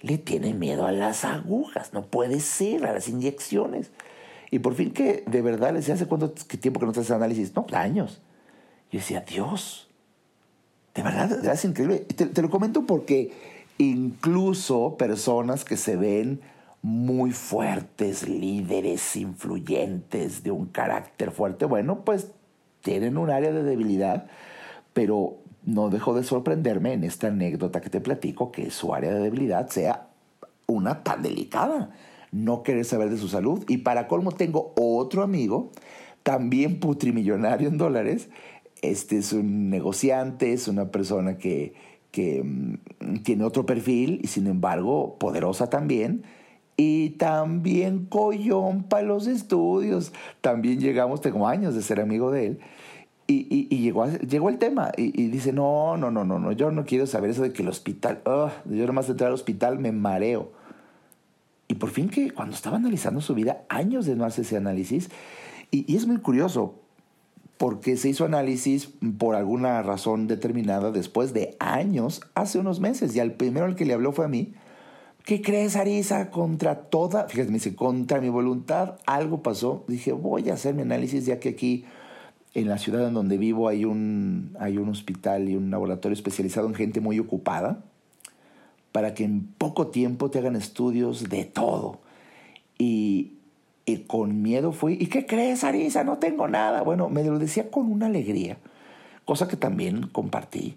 le 0.00 0.18
tiene 0.18 0.54
miedo 0.54 0.86
a 0.86 0.90
las 0.90 1.24
agujas, 1.24 1.92
no 1.92 2.02
puede 2.02 2.40
ser, 2.40 2.84
a 2.84 2.92
las 2.92 3.06
inyecciones. 3.06 3.92
Y 4.50 4.58
por 4.58 4.74
fin 4.74 4.90
que 4.90 5.22
de 5.28 5.40
verdad 5.40 5.68
le 5.68 5.78
decía, 5.78 5.94
¿hace 5.94 6.06
cuánto 6.06 6.30
tiempo 6.32 6.80
que 6.80 6.86
no 6.86 6.90
te 6.90 6.98
haces 6.98 7.12
análisis? 7.12 7.54
No, 7.54 7.64
años. 7.74 8.20
Yo 8.90 8.98
decía, 8.98 9.20
Dios, 9.20 9.88
de 10.96 11.04
verdad, 11.04 11.46
es 11.46 11.64
increíble. 11.64 12.00
Te, 12.00 12.26
te 12.26 12.42
lo 12.42 12.50
comento 12.50 12.86
porque 12.86 13.30
incluso 13.78 14.96
personas 14.96 15.64
que 15.64 15.76
se 15.76 15.94
ven 15.94 16.40
muy 16.86 17.32
fuertes, 17.32 18.28
líderes 18.28 19.16
influyentes, 19.16 20.44
de 20.44 20.52
un 20.52 20.66
carácter 20.66 21.32
fuerte, 21.32 21.64
bueno, 21.64 22.04
pues 22.04 22.30
tienen 22.80 23.18
un 23.18 23.28
área 23.28 23.50
de 23.50 23.64
debilidad, 23.64 24.28
pero 24.92 25.38
no 25.64 25.90
dejo 25.90 26.14
de 26.14 26.22
sorprenderme 26.22 26.92
en 26.92 27.02
esta 27.02 27.26
anécdota 27.26 27.80
que 27.80 27.90
te 27.90 28.00
platico 28.00 28.52
que 28.52 28.70
su 28.70 28.94
área 28.94 29.12
de 29.12 29.18
debilidad 29.18 29.68
sea 29.68 30.10
una 30.68 31.02
tan 31.02 31.22
delicada, 31.22 31.90
no 32.30 32.62
querer 32.62 32.84
saber 32.84 33.10
de 33.10 33.18
su 33.18 33.26
salud. 33.26 33.64
Y 33.66 33.78
para 33.78 34.06
colmo 34.06 34.30
tengo 34.30 34.72
otro 34.76 35.24
amigo, 35.24 35.72
también 36.22 36.78
putrimillonario 36.78 37.66
en 37.66 37.78
dólares, 37.78 38.30
este 38.80 39.18
es 39.18 39.32
un 39.32 39.70
negociante, 39.70 40.52
es 40.52 40.68
una 40.68 40.92
persona 40.92 41.36
que, 41.36 41.74
que 42.12 42.44
mm, 42.44 43.22
tiene 43.24 43.42
otro 43.42 43.66
perfil 43.66 44.20
y 44.22 44.28
sin 44.28 44.46
embargo 44.46 45.18
poderosa 45.18 45.68
también. 45.68 46.22
Y 46.76 47.10
también 47.10 48.04
collón 48.06 48.82
para 48.82 49.02
los 49.02 49.26
estudios. 49.26 50.12
También 50.40 50.78
llegamos, 50.78 51.20
tengo 51.20 51.48
años 51.48 51.74
de 51.74 51.82
ser 51.82 52.00
amigo 52.00 52.30
de 52.30 52.46
él. 52.46 52.60
Y, 53.28 53.66
y, 53.70 53.78
llegó, 53.80 54.06
llegó 54.06 54.50
el 54.50 54.58
tema 54.58 54.92
y, 54.96 55.10
dice, 55.28 55.52
no, 55.52 55.96
no, 55.96 56.12
no, 56.12 56.24
no, 56.24 56.38
no, 56.38 56.52
yo 56.52 56.70
no 56.70 56.84
quiero 56.84 57.08
saber 57.08 57.30
eso 57.30 57.42
de 57.42 57.52
que 57.52 57.62
el 57.62 57.68
hospital, 57.68 58.20
yo 58.24 58.86
nomás 58.86 59.06
de 59.06 59.12
entrar 59.12 59.28
al 59.28 59.34
hospital 59.34 59.80
me 59.80 59.90
mareo. 59.90 60.52
Y 61.66 61.74
por 61.74 61.90
fin 61.90 62.08
que 62.08 62.30
cuando 62.30 62.54
estaba 62.54 62.76
analizando 62.76 63.20
su 63.20 63.34
vida, 63.34 63.64
años 63.68 64.06
de 64.06 64.14
no 64.14 64.24
hacer 64.24 64.44
ese 64.44 64.56
análisis, 64.56 65.10
y, 65.72 65.92
y 65.92 65.96
es 65.96 66.06
muy 66.06 66.18
curioso, 66.18 66.76
porque 67.58 67.96
se 67.96 68.10
hizo 68.10 68.24
análisis 68.24 68.90
por 69.18 69.34
alguna 69.34 69.82
razón 69.82 70.28
determinada 70.28 70.92
después 70.92 71.32
de 71.32 71.56
años, 71.58 72.20
hace 72.36 72.60
unos 72.60 72.78
meses, 72.78 73.16
y 73.16 73.20
al 73.20 73.32
primero 73.32 73.66
al 73.66 73.74
que 73.74 73.86
le 73.86 73.94
habló 73.94 74.12
fue 74.12 74.26
a 74.26 74.28
mí. 74.28 74.54
¿Qué 75.26 75.42
crees, 75.42 75.74
Arisa? 75.74 76.30
Contra 76.30 76.82
toda, 76.82 77.26
fíjate, 77.26 77.48
me 77.48 77.54
dice, 77.54 77.74
contra 77.74 78.20
mi 78.20 78.28
voluntad, 78.28 78.98
algo 79.06 79.42
pasó. 79.42 79.84
Dije, 79.88 80.12
voy 80.12 80.48
a 80.50 80.54
hacer 80.54 80.72
mi 80.72 80.82
análisis 80.82 81.26
ya 81.26 81.40
que 81.40 81.48
aquí 81.48 81.84
en 82.54 82.68
la 82.68 82.78
ciudad 82.78 83.08
en 83.08 83.14
donde 83.14 83.36
vivo 83.36 83.66
hay 83.66 83.84
un, 83.84 84.54
hay 84.60 84.78
un 84.78 84.88
hospital 84.88 85.48
y 85.48 85.56
un 85.56 85.72
laboratorio 85.72 86.14
especializado 86.14 86.68
en 86.68 86.76
gente 86.76 87.00
muy 87.00 87.18
ocupada 87.18 87.82
para 88.92 89.14
que 89.14 89.24
en 89.24 89.48
poco 89.58 89.88
tiempo 89.88 90.30
te 90.30 90.38
hagan 90.38 90.54
estudios 90.54 91.28
de 91.28 91.44
todo. 91.44 91.98
Y, 92.78 93.32
y 93.84 93.96
con 94.06 94.42
miedo 94.42 94.70
fui, 94.70 94.92
¿y 94.92 95.08
qué 95.08 95.26
crees, 95.26 95.64
Arisa? 95.64 96.04
No 96.04 96.18
tengo 96.18 96.46
nada. 96.46 96.82
Bueno, 96.82 97.08
me 97.08 97.24
lo 97.24 97.40
decía 97.40 97.68
con 97.68 97.90
una 97.90 98.06
alegría, 98.06 98.58
cosa 99.24 99.48
que 99.48 99.56
también 99.56 100.06
compartí. 100.06 100.76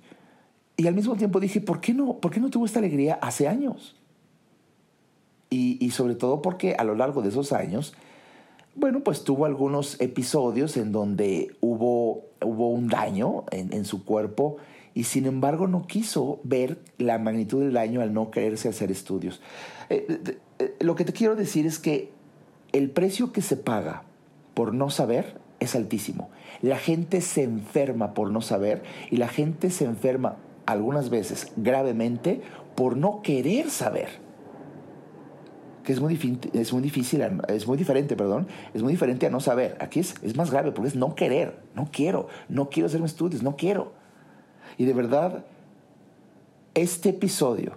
Y 0.75 0.87
al 0.87 0.95
mismo 0.95 1.15
tiempo 1.17 1.39
dije, 1.39 1.61
¿por 1.61 1.81
qué 1.81 1.93
no, 1.93 2.17
por 2.17 2.31
qué 2.31 2.39
no 2.39 2.49
tuvo 2.49 2.65
esta 2.65 2.79
alegría 2.79 3.19
hace 3.21 3.47
años? 3.47 3.98
Y, 5.51 5.89
sobre 5.91 6.13
todo 6.13 6.43
porque 6.43 6.75
a 6.77 6.83
lo 6.83 6.93
largo 6.93 7.23
de 7.23 7.29
esos 7.29 7.53
años, 7.53 7.93
bueno, 8.75 8.99
pues 8.99 9.23
tuvo 9.23 9.45
algunos 9.45 9.99
episodios 9.99 10.77
en 10.77 10.91
donde 10.91 11.55
hubo, 11.59 12.25
hubo 12.45 12.69
un 12.69 12.87
daño 12.87 13.45
en, 13.51 13.73
en 13.73 13.83
su 13.83 14.05
cuerpo 14.05 14.57
y 14.93 15.05
sin 15.05 15.25
embargo 15.25 15.67
no 15.67 15.87
quiso 15.87 16.39
ver 16.43 16.79
la 16.97 17.17
magnitud 17.17 17.61
del 17.61 17.73
daño 17.73 18.01
al 18.01 18.13
no 18.13 18.31
quererse 18.31 18.69
hacer 18.69 18.91
estudios. 18.91 19.41
Eh, 19.89 20.37
eh, 20.59 20.75
lo 20.81 20.95
que 20.95 21.05
te 21.05 21.13
quiero 21.13 21.35
decir 21.35 21.65
es 21.65 21.79
que 21.79 22.11
el 22.71 22.91
precio 22.91 23.31
que 23.31 23.41
se 23.41 23.57
paga 23.57 24.03
por 24.53 24.73
no 24.73 24.89
saber 24.89 25.39
es 25.59 25.75
altísimo. 25.75 26.29
La 26.61 26.77
gente 26.77 27.21
se 27.21 27.43
enferma 27.43 28.13
por 28.13 28.31
no 28.31 28.41
saber 28.41 28.83
y 29.09 29.17
la 29.17 29.27
gente 29.27 29.69
se 29.69 29.85
enferma 29.85 30.37
algunas 30.65 31.09
veces 31.09 31.51
gravemente 31.55 32.41
por 32.75 32.97
no 32.97 33.21
querer 33.21 33.69
saber. 33.69 34.28
Que 35.83 35.93
es 35.93 35.99
muy, 35.99 36.39
es 36.53 36.73
muy 36.73 36.81
difícil, 36.81 37.21
es 37.47 37.67
muy 37.67 37.77
diferente, 37.77 38.15
perdón, 38.15 38.47
es 38.73 38.83
muy 38.83 38.93
diferente 38.93 39.25
a 39.25 39.29
no 39.29 39.39
saber. 39.39 39.77
Aquí 39.79 39.99
es, 39.99 40.15
es 40.21 40.35
más 40.35 40.51
grave 40.51 40.71
porque 40.71 40.89
es 40.89 40.95
no 40.95 41.15
querer, 41.15 41.59
no 41.75 41.89
quiero, 41.91 42.27
no 42.47 42.69
quiero 42.69 42.87
hacerme 42.87 43.07
estudios, 43.07 43.43
no 43.43 43.55
quiero. 43.55 43.93
Y 44.77 44.85
de 44.85 44.93
verdad, 44.93 45.45
este 46.73 47.09
episodio, 47.09 47.73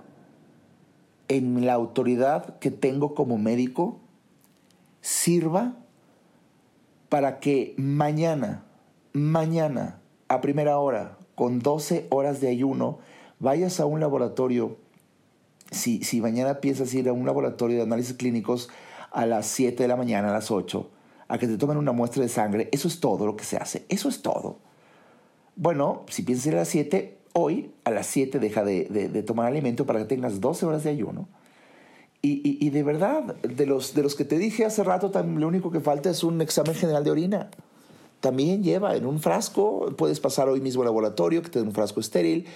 en 1.28 1.64
la 1.64 1.74
autoridad 1.74 2.58
que 2.58 2.70
tengo 2.70 3.14
como 3.14 3.38
médico, 3.38 4.00
sirva 5.00 5.74
para 7.08 7.40
que 7.40 7.74
mañana, 7.76 8.64
mañana, 9.12 10.00
a 10.28 10.40
primera 10.40 10.78
hora, 10.78 11.18
con 11.34 11.58
12 11.58 12.06
horas 12.10 12.40
de 12.40 12.48
ayuno, 12.48 13.00
vayas 13.38 13.80
a 13.80 13.86
un 13.86 14.00
laboratorio. 14.00 14.78
Si, 15.72 16.04
si 16.04 16.20
mañana 16.20 16.60
piensas 16.60 16.94
ir 16.94 17.08
a 17.08 17.12
un 17.12 17.26
laboratorio 17.26 17.78
de 17.78 17.82
análisis 17.82 18.14
clínicos 18.14 18.70
a 19.10 19.26
las 19.26 19.46
7 19.46 19.82
de 19.82 19.88
la 19.88 19.96
mañana, 19.96 20.30
a 20.30 20.32
las 20.32 20.50
8, 20.50 20.90
a 21.28 21.38
que 21.38 21.46
te 21.46 21.58
tomen 21.58 21.76
una 21.76 21.92
muestra 21.92 22.22
de 22.22 22.28
sangre, 22.28 22.68
eso 22.72 22.88
es 22.88 23.00
todo 23.00 23.26
lo 23.26 23.36
que 23.36 23.44
se 23.44 23.56
hace, 23.56 23.84
eso 23.88 24.08
es 24.08 24.22
todo. 24.22 24.58
Bueno, 25.56 26.04
si 26.08 26.22
piensas 26.22 26.46
ir 26.46 26.54
a 26.54 26.58
las 26.58 26.68
7, 26.68 27.18
hoy 27.32 27.72
a 27.84 27.90
las 27.90 28.06
7 28.06 28.38
deja 28.38 28.64
de, 28.64 28.84
de 28.84 29.22
tomar 29.22 29.46
alimento 29.46 29.86
para 29.86 29.98
que 29.98 30.04
tengas 30.04 30.40
12 30.40 30.66
horas 30.66 30.84
de 30.84 30.90
ayuno 30.90 31.28
y, 32.24 32.70
de 32.70 32.84
verdad, 32.84 33.34
de 33.42 33.66
los, 33.66 33.94
de 33.94 34.02
los 34.04 34.14
que 34.14 34.24
te 34.24 34.38
dije 34.38 34.64
hace 34.64 34.84
rato, 34.84 35.10
lo 35.24 35.48
único 35.48 35.72
que 35.72 35.80
falta 35.80 36.08
es 36.08 36.22
un 36.22 36.40
examen 36.40 36.76
general 36.76 37.02
de 37.02 37.10
orina. 37.10 37.50
También 38.22 38.62
lleva 38.62 38.96
en 38.96 39.04
un 39.04 39.20
frasco, 39.20 39.92
puedes 39.98 40.18
pasar 40.18 40.48
hoy 40.48 40.62
mismo 40.62 40.80
al 40.80 40.86
laboratorio, 40.86 41.42
que 41.42 41.50
te 41.50 41.58
den 41.58 41.68
un 41.68 41.74
frasco 41.74 42.00
estéril, 42.00 42.46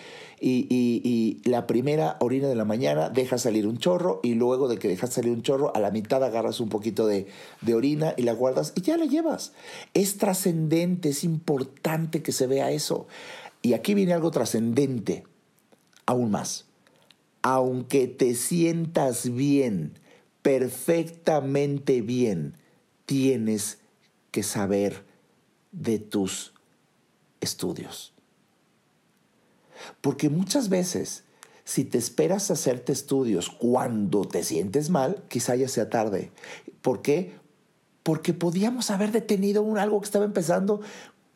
y, 0.41 1.43
la 1.45 1.67
primera 1.67 2.17
orina 2.21 2.49
de 2.49 2.55
la 2.55 2.65
mañana 2.65 3.11
deja 3.11 3.37
salir 3.37 3.67
un 3.67 3.77
chorro, 3.77 4.21
y 4.23 4.33
luego 4.33 4.67
de 4.69 4.79
que 4.79 4.89
dejas 4.89 5.13
salir 5.13 5.33
un 5.33 5.43
chorro, 5.43 5.77
a 5.77 5.81
la 5.81 5.91
mitad 5.91 6.25
agarras 6.25 6.61
un 6.61 6.71
poquito 6.71 7.07
de 7.07 7.27
orina 7.75 8.15
y 8.17 8.23
la 8.23 8.33
guardas 8.33 8.73
y 8.75 8.81
ya 8.81 8.97
la 8.97 9.05
llevas. 9.05 9.53
Es 9.93 10.17
trascendente, 10.17 11.11
es 11.11 11.23
importante 11.23 12.23
que 12.23 12.33
se 12.33 12.47
vea 12.47 12.71
eso. 12.71 13.07
Y 13.61 13.75
aquí 13.75 13.93
viene 13.93 14.15
algo 14.15 14.31
trascendente, 14.31 15.25
aún 16.07 16.31
más 16.31 16.67
aunque 17.49 18.09
te 18.09 18.35
sientas 18.35 19.33
bien, 19.33 20.01
perfectamente 20.43 22.01
bien, 22.01 22.55
tienes 23.05 23.79
que 24.33 24.43
saber 24.43 25.05
de 25.77 25.99
tus 25.99 26.53
estudios. 27.41 28.13
Porque 30.01 30.29
muchas 30.29 30.69
veces, 30.69 31.25
si 31.65 31.85
te 31.85 31.99
esperas 31.99 32.51
a 32.51 32.55
hacerte 32.55 32.93
estudios 32.93 33.51
cuando 33.51 34.25
te 34.25 34.43
sientes 34.43 34.91
mal, 34.91 35.25
quizá 35.29 35.55
ya 35.55 35.69
sea 35.69 35.91
tarde. 35.91 36.31
¿Por 36.81 37.03
qué? 37.03 37.35
Porque 38.03 38.33
podíamos 38.33 38.91
haber 38.91 39.13
detenido 39.13 39.63
un, 39.63 39.79
algo 39.79 40.01
que 40.01 40.07
estaba 40.07 40.25
empezando 40.25 40.81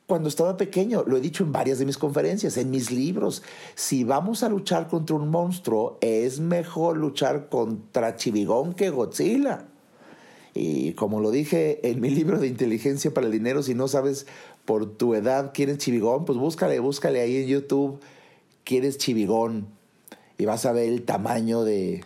cuando 0.07 0.29
estaba 0.29 0.57
pequeño. 0.57 1.05
Lo 1.07 1.17
he 1.17 1.21
dicho 1.21 1.45
en 1.45 1.53
varias 1.53 1.79
de 1.79 1.87
mis 1.87 1.99
conferencias, 1.99 2.57
en 2.57 2.71
mis 2.71 2.91
libros. 2.91 3.43
Si 3.75 4.05
vamos 4.05 4.43
a 4.43 4.49
luchar 4.49 4.89
contra 4.89 5.17
un 5.17 5.29
monstruo, 5.29 5.99
es 6.01 6.41
mejor 6.41 6.97
luchar 6.97 7.49
contra 7.49 8.17
Chivigón 8.17 8.73
que 8.73 8.91
Godzilla. 8.91 9.70
Y 10.55 10.93
como 10.95 11.21
lo 11.21 11.31
dije 11.31 11.89
en 11.89 12.01
mi 12.01 12.11
libro 12.11 12.39
de 12.39 12.49
inteligencia 12.49 13.13
para 13.13 13.27
el 13.27 13.33
dinero, 13.33 13.63
si 13.63 13.75
no 13.75 13.89
sabes 13.89 14.27
por 14.65 14.87
tu 14.97 15.15
edad 15.15 15.53
quién 15.55 15.71
es 15.71 15.79
Chivigón, 15.79 16.25
pues 16.25 16.39
búscale, 16.39 16.79
búscale 16.81 17.21
ahí 17.21 17.37
en 17.37 17.49
YouTube 17.49 18.01
quién 18.65 18.85
es 18.85 18.99
Chivigón. 18.99 19.67
Y 20.39 20.47
vas 20.47 20.65
a 20.65 20.73
ver 20.73 20.89
el 20.89 21.03
tamaño 21.03 21.65
de, 21.65 22.03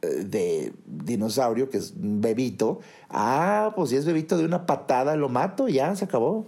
de 0.00 0.72
dinosaurio, 0.86 1.68
que 1.68 1.78
es 1.78 1.92
un 2.00 2.20
bebito. 2.20 2.80
Ah, 3.08 3.72
pues 3.76 3.90
si 3.90 3.96
es 3.96 4.06
bebito 4.06 4.38
de 4.38 4.44
una 4.44 4.66
patada 4.66 5.16
lo 5.16 5.28
mato, 5.28 5.68
ya 5.68 5.94
se 5.94 6.06
acabó. 6.06 6.46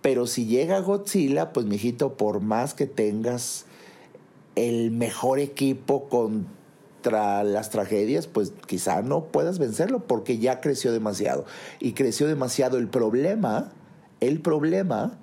Pero 0.00 0.26
si 0.26 0.46
llega 0.46 0.80
Godzilla, 0.80 1.52
pues 1.52 1.66
mijito, 1.66 2.16
por 2.16 2.40
más 2.40 2.74
que 2.74 2.86
tengas 2.86 3.66
el 4.54 4.90
mejor 4.90 5.38
equipo 5.38 6.08
contra 7.04 7.44
las 7.44 7.68
tragedias, 7.68 8.26
pues 8.26 8.52
quizá 8.66 9.02
no 9.02 9.24
puedas 9.26 9.58
vencerlo 9.58 10.06
porque 10.06 10.38
ya 10.38 10.62
creció 10.62 10.90
demasiado. 10.90 11.44
Y 11.78 11.92
creció 11.92 12.26
demasiado 12.26 12.78
el 12.78 12.88
problema, 12.88 13.72
el 14.20 14.40
problema, 14.40 15.18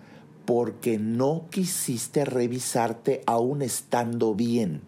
porque 0.46 1.00
no 1.00 1.48
quisiste 1.50 2.24
revisarte 2.24 3.24
aún 3.26 3.64
estando 3.64 4.36
bien. 4.36 4.82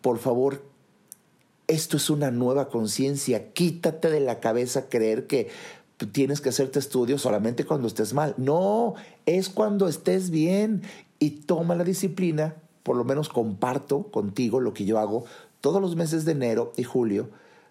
Por 0.00 0.18
favor, 0.18 0.62
esto 1.66 1.96
es 1.96 2.08
una 2.08 2.30
nueva 2.30 2.68
conciencia. 2.68 3.52
Quítate 3.52 4.08
de 4.08 4.20
la 4.20 4.38
cabeza 4.38 4.88
creer 4.88 5.26
que 5.26 5.48
tienes 6.12 6.40
que 6.40 6.50
hacerte 6.50 6.78
estudios 6.78 7.20
solamente 7.20 7.64
cuando 7.64 7.88
estés 7.88 8.14
mal. 8.14 8.34
No, 8.36 8.94
es 9.26 9.48
cuando 9.48 9.88
estés 9.88 10.30
bien 10.30 10.82
y 11.18 11.30
toma 11.30 11.74
la 11.74 11.82
disciplina. 11.82 12.54
Por 12.84 12.96
lo 12.96 13.04
menos 13.04 13.28
comparto 13.28 14.04
contigo 14.04 14.60
lo 14.60 14.72
que 14.72 14.84
yo 14.84 14.98
hago 14.98 15.24
todos 15.60 15.80
los 15.80 15.96
meses 15.96 16.24
de 16.24 16.32
enero 16.32 16.72
y 16.76 16.84
julio 16.84 17.30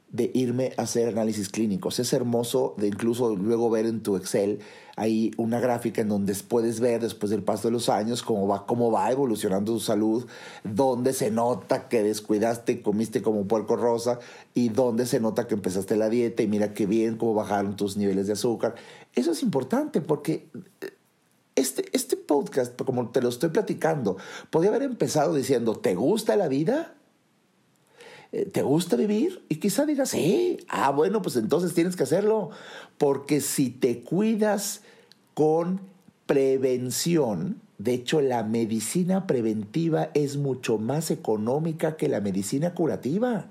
de 0.10 0.32
irme 0.34 0.72
a 0.78 0.84
hacer 0.84 1.10
análisis 1.10 1.50
clínicos. 1.50 2.00
Es 2.00 2.14
hermoso 2.14 2.76
de 2.78 2.88
incluso 2.88 3.36
luego 3.36 3.70
ver 3.70 3.86
en 3.86 4.02
tu 4.02 4.16
Excel 4.16 4.60
ahí 4.96 5.32
una 5.38 5.60
gráfica 5.60 6.02
en 6.02 6.08
donde 6.08 6.34
puedes 6.48 6.80
ver 6.80 7.02
después 7.02 7.30
del 7.30 7.44
paso 7.44 7.68
de 7.68 7.74
los 7.74 7.90
años 7.90 8.24
cómo 8.24 8.48
va, 8.48 8.66
cómo 8.66 8.90
va 8.90 9.12
evolucionando 9.12 9.74
tu 9.74 9.80
salud, 9.80 10.26
dónde 10.64 11.14
se 11.14 11.30
nota 11.30 11.90
que 11.90 12.04
descuidaste 12.04 12.72
y 12.72 12.82
comiste 12.82 13.22
como 13.22 13.46
puerco 13.48 13.76
rosa 13.76 14.20
y 14.54 14.70
dónde 14.70 15.06
se 15.06 15.20
nota 15.20 15.46
que 15.46 15.56
empezaste 15.56 15.98
la 15.98 16.10
dieta 16.10 16.42
y 16.42 16.48
mira 16.48 16.74
qué 16.74 16.86
bien 16.86 17.18
cómo 17.18 17.34
bajaron 17.34 17.76
tus 17.76 17.98
niveles 17.98 18.28
de 18.28 18.34
azúcar. 18.34 18.76
Eso 19.14 19.32
es 19.32 19.44
importante 19.44 20.00
porque 20.00 20.48
eh, 20.82 20.92
este, 21.56 21.86
este 21.92 22.16
podcast, 22.16 22.82
como 22.82 23.10
te 23.10 23.22
lo 23.22 23.30
estoy 23.30 23.50
platicando, 23.50 24.18
podía 24.52 24.70
haber 24.70 24.84
empezado 24.84 25.34
diciendo, 25.34 25.76
¿te 25.76 25.96
gusta 25.96 26.38
la 26.38 26.48
vida? 26.48 26.97
¿Te 28.32 28.62
gusta 28.62 28.96
vivir? 28.96 29.44
Y 29.48 29.56
quizá 29.56 29.86
digas, 29.86 30.10
sí, 30.10 30.58
ah, 30.68 30.92
bueno, 30.92 31.22
pues 31.22 31.36
entonces 31.38 31.74
tienes 31.74 31.96
que 31.96 32.04
hacerlo. 32.04 32.50
Porque 32.98 33.42
si 33.42 33.70
te 33.70 34.02
cuidas 34.02 34.82
con 35.34 35.80
prevención, 36.26 37.62
de 37.78 37.94
hecho 37.94 38.22
la 38.22 38.44
medicina 38.44 39.28
preventiva 39.28 40.10
es 40.14 40.36
mucho 40.36 40.78
más 40.78 41.10
económica 41.10 41.96
que 41.96 42.10
la 42.10 42.20
medicina 42.20 42.74
curativa. 42.74 43.48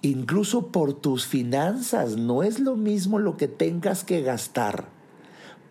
Incluso 0.00 0.68
por 0.68 0.94
tus 0.94 1.26
finanzas, 1.26 2.16
no 2.16 2.44
es 2.44 2.60
lo 2.60 2.76
mismo 2.76 3.18
lo 3.18 3.36
que 3.36 3.48
tengas 3.48 4.04
que 4.04 4.22
gastar 4.22 4.86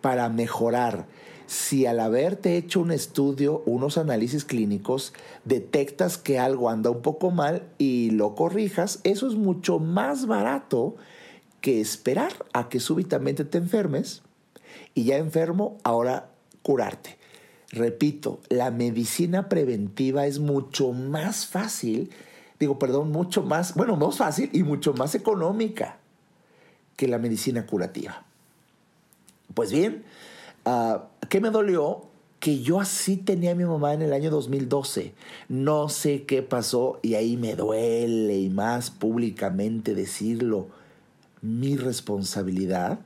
para 0.02 0.28
mejorar 0.28 1.06
si 1.48 1.86
al 1.86 1.98
haberte 1.98 2.58
hecho 2.58 2.78
un 2.78 2.92
estudio, 2.92 3.62
unos 3.64 3.96
análisis 3.96 4.44
clínicos, 4.44 5.14
detectas 5.46 6.18
que 6.18 6.38
algo 6.38 6.68
anda 6.68 6.90
un 6.90 7.00
poco 7.00 7.30
mal 7.30 7.62
y 7.78 8.10
lo 8.10 8.34
corrijas, 8.34 9.00
eso 9.02 9.26
es 9.26 9.34
mucho 9.34 9.78
más 9.78 10.26
barato 10.26 10.96
que 11.62 11.80
esperar 11.80 12.32
a 12.52 12.68
que 12.68 12.80
súbitamente 12.80 13.46
te 13.46 13.56
enfermes 13.56 14.20
y 14.92 15.04
ya 15.04 15.16
enfermo, 15.16 15.78
ahora 15.84 16.28
curarte. 16.60 17.16
Repito, 17.70 18.40
la 18.50 18.70
medicina 18.70 19.48
preventiva 19.48 20.26
es 20.26 20.40
mucho 20.40 20.92
más 20.92 21.46
fácil, 21.46 22.10
digo, 22.60 22.78
perdón, 22.78 23.10
mucho 23.10 23.42
más, 23.42 23.74
bueno, 23.74 23.96
más 23.96 24.18
fácil 24.18 24.50
y 24.52 24.64
mucho 24.64 24.92
más 24.92 25.14
económica 25.14 25.96
que 26.94 27.08
la 27.08 27.16
medicina 27.16 27.64
curativa. 27.64 28.26
Pues 29.54 29.72
bien, 29.72 30.04
Ah, 30.70 31.08
¿Qué 31.30 31.40
me 31.40 31.48
dolió? 31.48 32.02
Que 32.40 32.60
yo 32.60 32.78
así 32.78 33.16
tenía 33.16 33.52
a 33.52 33.54
mi 33.54 33.64
mamá 33.64 33.94
en 33.94 34.02
el 34.02 34.12
año 34.12 34.30
2012. 34.30 35.14
No 35.48 35.88
sé 35.88 36.24
qué 36.24 36.42
pasó 36.42 37.00
y 37.00 37.14
ahí 37.14 37.38
me 37.38 37.56
duele 37.56 38.36
y 38.36 38.50
más 38.50 38.90
públicamente 38.90 39.94
decirlo. 39.94 40.66
Mi 41.40 41.78
responsabilidad 41.78 43.00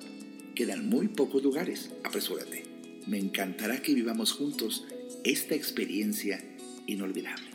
Quedan 0.54 0.88
muy 0.88 1.08
pocos 1.08 1.42
lugares, 1.42 1.90
apresúrate. 2.02 2.64
Me 3.06 3.18
encantará 3.18 3.82
que 3.82 3.92
vivamos 3.94 4.32
juntos 4.32 4.86
esta 5.24 5.54
experiencia 5.54 6.42
inolvidable. 6.86 7.49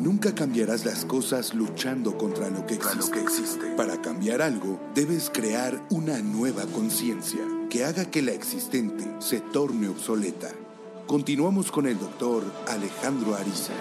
Nunca 0.00 0.34
cambiarás 0.34 0.86
las 0.86 1.04
cosas 1.04 1.52
luchando 1.52 2.16
contra 2.16 2.48
lo 2.48 2.64
que 2.64 2.72
existe. 2.72 3.66
Para 3.76 4.00
cambiar 4.00 4.40
algo, 4.40 4.80
debes 4.94 5.28
crear 5.28 5.86
una 5.90 6.20
nueva 6.22 6.64
conciencia 6.64 7.40
que 7.68 7.84
haga 7.84 8.10
que 8.10 8.22
la 8.22 8.32
existente 8.32 9.04
se 9.18 9.40
torne 9.40 9.88
obsoleta. 9.88 10.48
Continuamos 11.06 11.70
con 11.70 11.86
el 11.86 11.98
doctor 11.98 12.42
Alejandro 12.66 13.34
Ariza. 13.34 13.74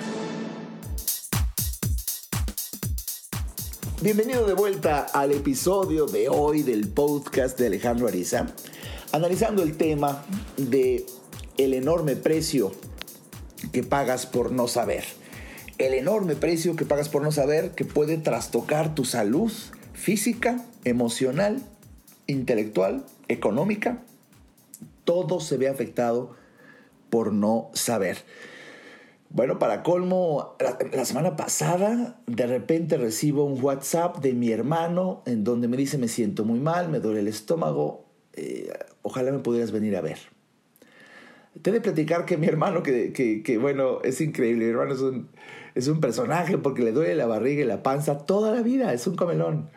Bienvenido 4.01 4.45
de 4.45 4.55
vuelta 4.55 5.07
al 5.13 5.31
episodio 5.31 6.05
de 6.05 6.27
hoy 6.27 6.63
del 6.63 6.89
podcast 6.89 7.57
de 7.57 7.67
Alejandro 7.67 8.09
Ariza, 8.09 8.47
analizando 9.13 9.63
el 9.63 9.77
tema 9.77 10.25
de 10.57 11.05
el 11.57 11.73
enorme 11.73 12.17
precio 12.17 12.73
que 13.71 13.83
pagas 13.83 14.25
por 14.25 14.51
no 14.51 14.67
saber. 14.67 15.18
El 15.79 15.93
enorme 15.93 16.35
precio 16.35 16.75
que 16.75 16.83
pagas 16.83 17.07
por 17.07 17.23
no 17.23 17.31
saber 17.31 17.71
que 17.71 17.85
puede 17.85 18.17
trastocar 18.17 18.93
tu 18.93 19.05
salud 19.05 19.49
física, 19.93 20.65
emocional, 20.83 21.61
intelectual, 22.27 23.05
económica. 23.29 24.03
Todo 25.05 25.39
se 25.39 25.55
ve 25.55 25.69
afectado 25.69 26.35
por 27.09 27.31
no 27.31 27.71
saber. 27.73 28.17
Bueno, 29.29 29.57
para 29.57 29.81
colmo, 29.81 30.57
la, 30.91 31.05
semana 31.05 31.37
pasada 31.37 32.19
de 32.27 32.45
repente 32.45 32.97
recibo 32.97 33.45
un 33.45 33.63
WhatsApp 33.63 34.17
de 34.17 34.33
mi 34.33 34.51
hermano 34.51 35.23
en 35.25 35.45
donde 35.45 35.69
me 35.69 35.77
dice 35.77 35.97
me 35.97 36.09
siento 36.09 36.43
muy 36.43 36.59
mal, 36.59 36.89
me 36.89 36.99
duele 36.99 37.21
el 37.21 37.29
estómago, 37.29 38.05
eh, 38.33 38.69
ojalá 39.01 39.31
me 39.31 39.39
pudieras 39.39 39.71
venir 39.71 39.95
a 39.95 40.01
ver. 40.01 40.17
Te 41.61 41.71
de 41.71 41.81
platicar 41.81 42.25
que 42.25 42.37
mi 42.37 42.47
hermano, 42.47 42.83
que, 42.83 43.11
que, 43.11 43.57
bueno, 43.57 44.01
es 44.03 44.21
increíble, 44.21 44.65
mi 44.65 44.71
hermano 44.71 44.93
es 44.93 45.01
un, 45.01 45.27
es 45.75 45.87
un 45.87 45.99
personaje 45.99 46.57
porque 46.57 46.83
le 46.83 46.91
duele 46.91 47.15
la 47.15 47.25
barriga 47.25 47.63
y 47.63 47.65
la 47.65 47.83
panza 47.83 48.19
toda 48.19 48.53
la 48.53 48.61
vida, 48.61 48.93
es 48.93 49.05
un 49.07 49.15
comelón. 49.15 49.69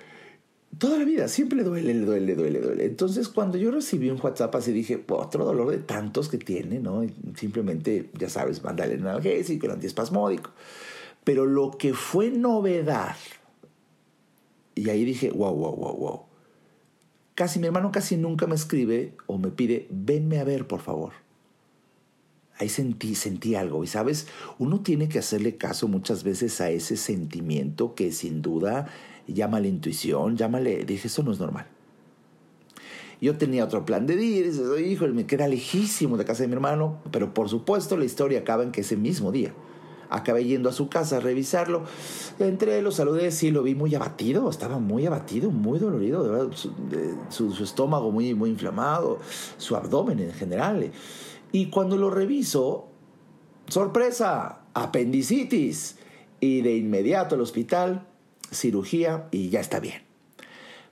Toda 0.79 0.99
la 0.99 1.05
vida, 1.05 1.29
siempre 1.29 1.59
le 1.59 1.65
duele, 1.65 1.95
le 1.95 2.05
duele, 2.05 2.27
le 2.27 2.35
duele, 2.35 2.61
le 2.61 2.67
duele. 2.67 2.85
Entonces, 2.87 3.29
cuando 3.29 3.59
yo 3.59 3.71
recibí 3.71 4.11
un 4.11 4.21
WhatsApp 4.23 4.55
así, 4.55 4.73
dije, 4.73 5.03
otro 5.09 5.45
dolor 5.45 5.71
de 5.71 5.79
tantos 5.79 6.29
que 6.29 6.39
tiene, 6.39 6.79
¿no? 6.79 7.05
simplemente, 7.35 8.11
ya 8.19 8.29
sabes, 8.29 8.63
mandarle 8.63 8.97
un 8.97 9.07
analgésico, 9.07 9.67
el 9.67 9.73
antiespasmódico. 9.73 10.51
Pero 11.25 11.47
lo 11.47 11.73
que 11.73 11.95
fue 11.95 12.31
novedad, 12.31 13.17
y 14.75 14.89
ahí 14.89 15.05
dije, 15.05 15.31
wow, 15.31 15.55
wow, 15.55 15.77
wow, 15.77 15.97
wow. 15.97 16.23
Casi 17.35 17.59
mi 17.59 17.67
hermano 17.67 17.93
casi 17.93 18.17
nunca 18.17 18.47
me 18.47 18.55
escribe 18.55 19.15
o 19.27 19.39
me 19.39 19.51
pide, 19.51 19.87
venme 19.91 20.39
a 20.39 20.45
ver, 20.45 20.67
por 20.67 20.81
favor. 20.81 21.13
Ahí 22.63 22.69
sentí, 22.69 23.17
sentí 23.17 23.57
algo. 23.57 23.83
Y 23.83 23.89
sabes, 23.89 24.29
uno 24.61 24.83
tiene 24.83 25.09
que 25.09 25.19
hacerle 25.19 25.57
caso 25.57 25.89
muchas 25.89 26.23
veces 26.23 26.61
a 26.61 26.71
ese 26.71 26.97
sentimiento 26.97 27.97
que 27.97 28.13
sin 28.13 28.41
duda 28.41 28.87
llámale 29.27 29.67
intuición, 29.67 30.37
llámale, 30.37 30.85
dije, 30.85 31.09
eso 31.09 31.25
no 31.25 31.33
es 31.33 31.41
normal. 31.41 31.67
Yo 33.21 33.37
tenía 33.37 33.65
otro 33.65 33.85
plan 33.85 34.07
de 34.07 34.15
ir, 34.15 34.53
hijo, 34.87 35.09
me 35.09 35.27
queda 35.27 35.49
lejísimo 35.49 36.17
de 36.17 36.25
casa 36.25 36.45
de 36.45 36.49
mi 36.49 36.55
hermano, 36.55 37.01
pero 37.11 37.35
por 37.35 37.49
supuesto 37.49 37.97
la 37.97 38.05
historia 38.05 38.39
acaba 38.39 38.63
en 38.63 38.71
que 38.71 38.83
ese 38.83 38.97
mismo 38.97 39.33
día 39.33 39.53
acabé 40.09 40.45
yendo 40.45 40.69
a 40.69 40.73
su 40.73 40.89
casa 40.89 41.17
a 41.17 41.21
revisarlo. 41.21 41.83
Entré, 42.39 42.81
lo 42.81 42.93
saludé, 42.93 43.33
sí, 43.33 43.51
lo 43.51 43.65
vi 43.65 43.75
muy 43.75 43.93
abatido, 43.97 44.49
estaba 44.49 44.79
muy 44.79 45.07
abatido, 45.07 45.51
muy 45.51 45.81
dolorido, 45.81 46.23
de 46.23 46.31
verdad, 46.31 46.49
su, 47.31 47.53
su, 47.53 47.65
estómago 47.65 48.13
muy, 48.13 48.35
muy 48.35 48.51
inflamado, 48.51 49.19
su 49.57 49.75
abdomen 49.75 50.21
en 50.21 50.33
general. 50.33 50.93
Y 51.53 51.67
cuando 51.67 51.97
lo 51.97 52.11
reviso, 52.11 52.89
sorpresa, 53.69 54.63
apendicitis. 54.75 55.97
Y 56.41 56.63
de 56.63 56.77
inmediato 56.77 57.37
al 57.37 57.41
hospital, 57.41 58.09
cirugía 58.51 59.29
y 59.31 59.51
ya 59.51 59.61
está 59.61 59.79
bien. 59.79 60.03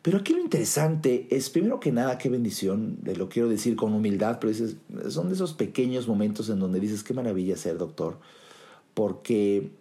Pero 0.02 0.18
aquí 0.18 0.32
lo 0.32 0.40
interesante 0.40 1.26
es, 1.30 1.50
primero 1.50 1.80
que 1.80 1.90
nada, 1.90 2.18
qué 2.18 2.28
bendición, 2.28 2.98
lo 3.04 3.28
quiero 3.28 3.48
decir 3.48 3.76
con 3.76 3.92
humildad, 3.92 4.38
pero 4.40 4.54
son 5.10 5.28
de 5.28 5.34
esos 5.34 5.52
pequeños 5.52 6.08
momentos 6.08 6.48
en 6.48 6.60
donde 6.60 6.80
dices, 6.80 7.02
qué 7.02 7.12
maravilla 7.12 7.56
ser 7.56 7.76
doctor, 7.76 8.18
porque, 8.94 9.72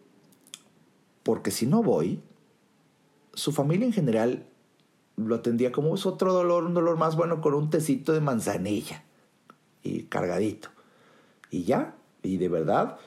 porque 1.23 1.51
si 1.51 1.67
no 1.67 1.83
voy, 1.83 2.19
su 3.33 3.51
familia 3.53 3.85
en 3.85 3.93
general 3.93 4.45
lo 5.15 5.35
atendía 5.35 5.71
como 5.71 5.95
es 5.95 6.05
otro 6.05 6.33
dolor, 6.33 6.65
un 6.65 6.73
dolor 6.73 6.97
más 6.97 7.15
bueno 7.15 7.39
con 7.39 7.53
un 7.53 7.69
tecito 7.69 8.11
de 8.11 8.21
manzanilla 8.21 9.03
y 9.83 10.03
cargadito. 10.03 10.69
Y 11.51 11.63
ya, 11.63 11.95
y 12.23 12.37
de 12.37 12.49
verdad, 12.49 12.97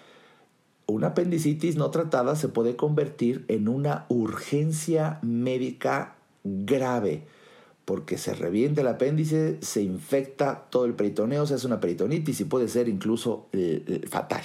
una 0.87 1.09
apendicitis 1.09 1.77
no 1.77 1.91
tratada 1.91 2.37
se 2.37 2.49
puede 2.49 2.77
convertir 2.77 3.45
en 3.49 3.69
una 3.69 4.07
urgencia 4.09 5.19
médica 5.23 6.17
grave 6.45 7.25
porque 7.85 8.17
se 8.17 8.35
revienta 8.35 8.81
el 8.81 8.89
apéndice, 8.89 9.59
se 9.61 9.83
infecta 9.83 10.67
todo 10.71 10.85
el 10.85 10.95
peritoneo, 10.95 11.47
se 11.47 11.55
hace 11.55 11.67
una 11.67 11.81
peritonitis 11.81 12.41
y 12.41 12.45
puede 12.45 12.69
ser 12.69 12.89
incluso 12.89 13.49
eh, 13.53 13.83
eh, 13.87 14.07
fatal. 14.09 14.43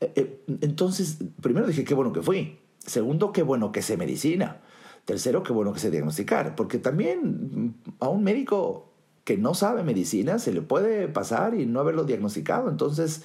Eh, 0.00 0.40
entonces, 0.60 1.18
primero 1.40 1.66
dije, 1.66 1.84
qué 1.84 1.94
bueno 1.94 2.12
que 2.12 2.22
fui. 2.22 2.58
Segundo, 2.78 3.32
qué 3.32 3.42
bueno 3.42 3.72
que 3.72 3.82
se 3.82 3.96
medicina. 3.96 4.60
Tercero, 5.04 5.42
qué 5.42 5.52
bueno 5.52 5.72
que 5.72 5.80
se 5.80 5.90
diagnosticar. 5.90 6.54
Porque 6.54 6.78
también 6.78 7.74
a 8.00 8.08
un 8.08 8.22
médico 8.22 8.93
que 9.24 9.38
no 9.38 9.54
sabe 9.54 9.82
medicina 9.82 10.38
se 10.38 10.52
le 10.52 10.62
puede 10.62 11.08
pasar 11.08 11.54
y 11.54 11.66
no 11.66 11.80
haberlo 11.80 12.04
diagnosticado. 12.04 12.68
Entonces, 12.68 13.22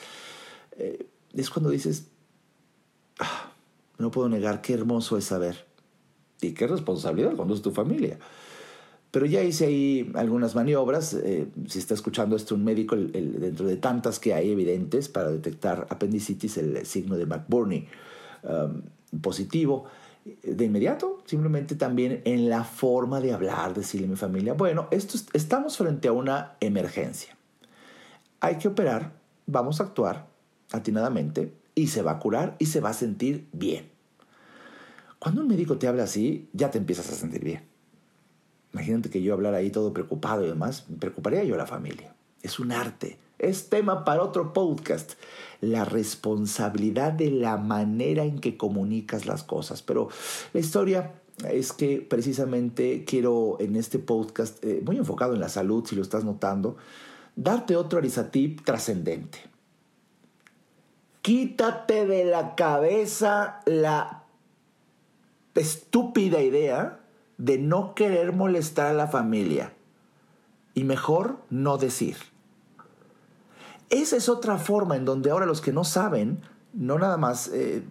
es 1.34 1.50
cuando 1.50 1.70
dices, 1.70 2.06
Ah, 3.20 3.52
no 3.98 4.12
puedo 4.12 4.30
negar 4.30 4.62
qué 4.62 4.74
hermoso 4.74 5.18
es 5.18 5.26
saber. 5.26 5.66
Y 6.42 6.54
qué 6.54 6.68
responsabilidad 6.68 7.36
cuando 7.36 7.54
es 7.54 7.62
tu 7.62 7.72
familia. 7.72 8.18
Pero 9.12 9.26
ya 9.26 9.44
hice 9.44 9.66
ahí 9.66 10.12
algunas 10.16 10.56
maniobras. 10.56 11.14
Eh, 11.14 11.48
si 11.68 11.80
está 11.80 11.94
escuchando 11.96 12.36
esto 12.36 12.56
un 12.56 12.64
médico, 12.64 12.96
dentro 12.96 13.68
de 13.68 13.76
tantas 13.76 14.20
que 14.20 14.34
hay 14.34 14.52
evidentes 14.52 15.10
para 15.10 15.30
detectar 15.30 15.86
apendicitis, 15.90 16.58
el 16.58 16.86
signo 16.86 17.18
de 17.18 17.26
McBurney 17.26 17.88
um, 18.44 18.84
positivo, 19.20 19.86
de 20.26 20.66
inmediato, 20.66 21.22
simplemente 21.26 21.76
también 21.76 22.22
en 22.26 22.50
la 22.50 22.64
forma 22.64 23.20
de 23.22 23.34
hablar, 23.34 23.74
decirle 23.74 24.08
a 24.08 24.10
mi 24.10 24.16
familia, 24.16 24.54
bueno, 24.54 24.88
esto, 24.92 25.18
estamos 25.34 25.78
frente 25.78 26.08
a 26.08 26.12
una 26.12 26.56
emergencia. 26.60 27.36
Hay 28.40 28.58
que 28.58 28.68
operar, 28.68 29.14
vamos 29.46 29.80
a 29.80 29.84
actuar 29.86 30.28
atinadamente, 30.72 31.54
y 31.80 31.88
se 31.88 32.02
va 32.02 32.12
a 32.12 32.20
curar 32.20 32.56
y 32.60 32.66
se 32.66 32.82
va 32.82 32.90
a 32.90 32.94
sentir 32.94 33.48
bien. 33.54 33.90
Cuando 35.18 35.42
un 35.42 35.48
médico 35.48 35.78
te 35.78 35.88
habla 35.88 36.04
así, 36.04 36.50
ya 36.54 36.72
te 36.72 36.78
empiezas 36.78 37.10
a 37.10 37.16
sentir 37.16 37.44
bien. 37.44 37.64
Imagínate 38.74 39.10
que 39.10 39.22
yo 39.22 39.34
hablara 39.34 39.58
ahí 39.58 39.70
todo 39.70 39.94
preocupado 39.94 40.46
y 40.46 40.50
demás, 40.50 40.86
me 40.90 40.98
preocuparía 40.98 41.44
yo 41.44 41.56
a 41.56 41.58
la 41.58 41.66
familia. 41.66 42.14
Es 42.42 42.60
un 42.60 42.72
arte, 42.72 43.18
es 43.40 43.70
tema 43.70 44.06
para 44.06 44.24
otro 44.24 44.54
podcast. 44.54 45.14
La 45.62 45.86
responsabilidad 45.86 47.14
de 47.14 47.32
la 47.32 47.58
manera 47.58 48.24
en 48.24 48.40
que 48.40 48.58
comunicas 48.58 49.26
las 49.26 49.44
cosas. 49.44 49.82
Pero 49.82 50.10
la 50.54 50.60
historia 50.60 51.14
es 51.50 51.74
que 51.74 52.02
precisamente 52.02 53.06
quiero 53.06 53.58
en 53.60 53.76
este 53.76 54.00
podcast, 54.00 54.64
eh, 54.64 54.82
muy 54.86 54.98
enfocado 54.98 55.34
en 55.34 55.40
la 55.40 55.50
salud, 55.50 55.86
si 55.86 55.96
lo 55.96 56.02
estás 56.02 56.24
notando, 56.24 56.78
darte 57.36 57.76
otro 57.76 58.00
arisatip 58.00 58.64
trascendente. 58.64 59.40
Quítate 61.22 62.06
de 62.06 62.26
la 62.26 62.56
cabeza 62.56 63.62
la 63.66 64.24
estúpida 65.56 66.42
idea 66.42 67.00
de 67.38 67.58
no 67.58 67.94
querer 67.96 68.34
molestar 68.34 68.88
a 68.88 68.94
la 68.94 69.08
familia 69.08 69.74
y 70.74 70.84
mejor 70.84 71.40
no 71.50 71.78
decir. 71.78 72.18
Esa 73.90 74.18
es 74.18 74.30
otra 74.30 74.58
forma 74.58 74.96
en 74.96 75.06
donde 75.06 75.32
ahora 75.32 75.46
los 75.46 75.62
que 75.62 75.74
no 75.74 75.84
saben, 75.84 76.40
no 76.74 77.00
nada 77.00 77.18
más 77.18 77.50
eh, 77.54 77.84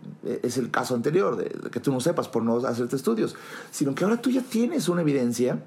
es 0.42 0.56
el 0.56 0.70
caso 0.70 0.94
anterior, 0.94 1.36
de 1.36 1.70
que 1.70 1.80
tú 1.80 1.92
no 1.92 2.00
sepas 2.00 2.28
por 2.28 2.42
no 2.44 2.58
hacerte 2.58 2.96
estudios, 2.96 3.34
sino 3.70 3.94
que 3.94 4.04
ahora 4.04 4.20
tú 4.20 4.30
ya 4.30 4.42
tienes 4.42 4.88
una 4.88 5.02
evidencia 5.02 5.60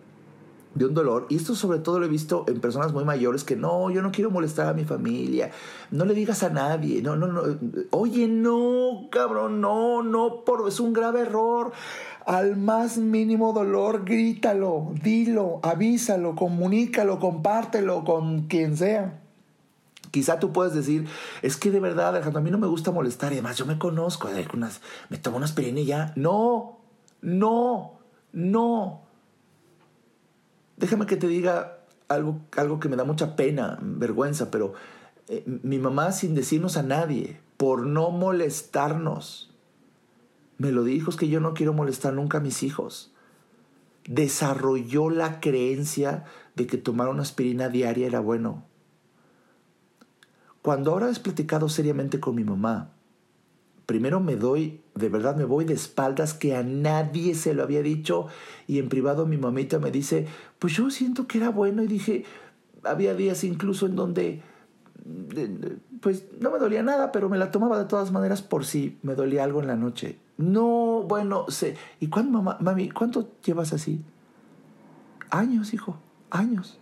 de 0.74 0.86
un 0.86 0.94
dolor. 0.94 1.26
Y 1.30 1.36
esto 1.36 1.56
sobre 1.56 1.80
todo 1.80 2.00
lo 2.00 2.06
he 2.06 2.10
visto 2.10 2.46
en 2.48 2.62
personas 2.62 2.94
muy 2.94 3.04
mayores 3.04 3.44
que 3.44 3.56
no, 3.56 3.90
yo 3.90 4.02
no 4.02 4.12
quiero 4.12 4.32
molestar 4.32 4.68
a 4.68 4.74
mi 4.74 4.86
familia, 4.86 5.52
no 5.92 6.06
le 6.06 6.14
digas 6.14 6.44
a 6.44 6.50
nadie, 6.50 7.02
no, 7.02 7.16
no, 7.16 7.28
no, 7.28 7.42
oye, 7.92 8.28
no, 8.28 9.08
cabrón, 9.12 9.62
no, 9.62 10.04
no, 10.04 10.44
por, 10.46 10.68
es 10.68 10.80
un 10.80 10.94
grave 10.94 11.22
error. 11.22 11.72
Al 12.26 12.56
más 12.56 12.98
mínimo 12.98 13.52
dolor, 13.52 14.06
grítalo, 14.06 14.94
dilo, 15.04 15.60
avísalo, 15.64 16.36
comunícalo, 16.36 17.20
compártelo 17.20 18.04
con 18.06 18.44
quien 18.44 18.78
sea. 18.78 19.21
Quizá 20.12 20.40
tú 20.40 20.52
puedes 20.52 20.74
decir, 20.74 21.08
es 21.42 21.56
que 21.56 21.72
de 21.72 21.80
verdad, 21.80 22.10
Alejandro, 22.10 22.40
a 22.40 22.44
mí 22.44 22.52
no 22.52 22.58
me 22.58 22.68
gusta 22.68 22.92
molestar 22.92 23.32
y 23.32 23.36
además 23.36 23.58
yo 23.58 23.66
me 23.66 23.80
conozco, 23.80 24.30
me 25.10 25.18
tomo 25.18 25.38
una 25.38 25.46
aspirina 25.46 25.80
y 25.80 25.86
ya. 25.86 26.14
No, 26.16 26.80
no, 27.22 28.00
no. 28.34 29.02
Déjame 30.76 31.06
que 31.06 31.16
te 31.16 31.28
diga 31.28 31.78
algo, 32.10 32.42
algo 32.58 32.80
que 32.80 32.90
me 32.90 32.98
da 32.98 33.06
mucha 33.06 33.36
pena, 33.36 33.80
vergüenza, 33.82 34.52
pero 34.52 34.74
eh, 35.30 35.46
mi 35.46 35.80
mamá 35.80 36.12
sin 36.12 36.36
decirnos 36.36 36.76
a 36.76 36.84
nadie, 36.84 37.40
por 37.56 37.86
no 37.86 38.10
molestarnos, 38.10 39.54
me 40.58 40.72
lo 40.72 40.84
dijo, 40.84 41.10
es 41.10 41.16
que 41.16 41.30
yo 41.30 41.40
no 41.40 41.54
quiero 41.54 41.74
molestar 41.74 42.14
nunca 42.14 42.40
a 42.40 42.42
mis 42.42 42.64
hijos. 42.64 43.14
Desarrolló 44.06 45.10
la 45.10 45.40
creencia 45.40 46.26
de 46.56 46.68
que 46.68 46.78
tomar 46.78 47.08
una 47.08 47.22
aspirina 47.22 47.70
diaria 47.70 48.08
era 48.08 48.20
bueno. 48.20 48.66
Cuando 50.62 50.92
ahora 50.92 51.10
he 51.10 51.20
platicado 51.20 51.70
seriamente 51.70 52.20
con 52.20 52.36
mi 52.36 52.44
mamá, 52.44 52.92
primero 53.86 54.20
me 54.20 54.36
doy, 54.36 54.82
de 54.96 55.10
verdad 55.10 55.36
me 55.36 55.44
voy 55.44 55.66
de 55.66 55.74
espaldas 55.74 56.34
que 56.34 56.56
a 56.56 56.64
nadie 56.64 57.36
se 57.36 57.54
lo 57.54 57.64
había 57.64 57.82
dicho 57.82 58.28
y 58.68 58.80
en 58.80 58.90
privado 58.90 59.26
mi 59.26 59.38
mamita 59.38 59.80
me 59.80 59.92
dice, 59.92 60.28
pues 60.60 60.74
yo 60.74 60.90
siento 60.90 61.28
que 61.28 61.40
era 61.40 61.50
bueno 61.50 61.84
y 61.84 61.88
dije, 61.88 62.26
había 62.84 63.16
días 63.16 63.44
incluso 63.44 63.88
en 63.88 63.96
donde 63.96 64.44
pues 66.00 66.26
no 66.40 66.52
me 66.52 66.60
dolía 66.60 66.84
nada, 66.84 67.12
pero 67.12 67.30
me 67.30 67.38
la 67.38 67.52
tomaba 67.52 67.78
de 67.80 67.86
todas 67.86 68.12
maneras 68.12 68.42
por 68.42 68.66
si 68.66 68.98
me 69.02 69.16
dolía 69.16 69.44
algo 69.44 69.62
en 69.62 69.68
la 69.68 69.76
noche. 69.76 70.20
No, 70.38 71.04
bueno, 71.08 71.46
sé. 71.50 71.76
¿Y 72.00 72.08
cuándo, 72.08 72.32
mamá, 72.32 72.58
mami, 72.60 72.90
cuánto 72.90 73.30
llevas 73.44 73.74
así? 73.74 74.02
Años, 75.30 75.74
hijo, 75.74 75.98
años. 76.30 76.80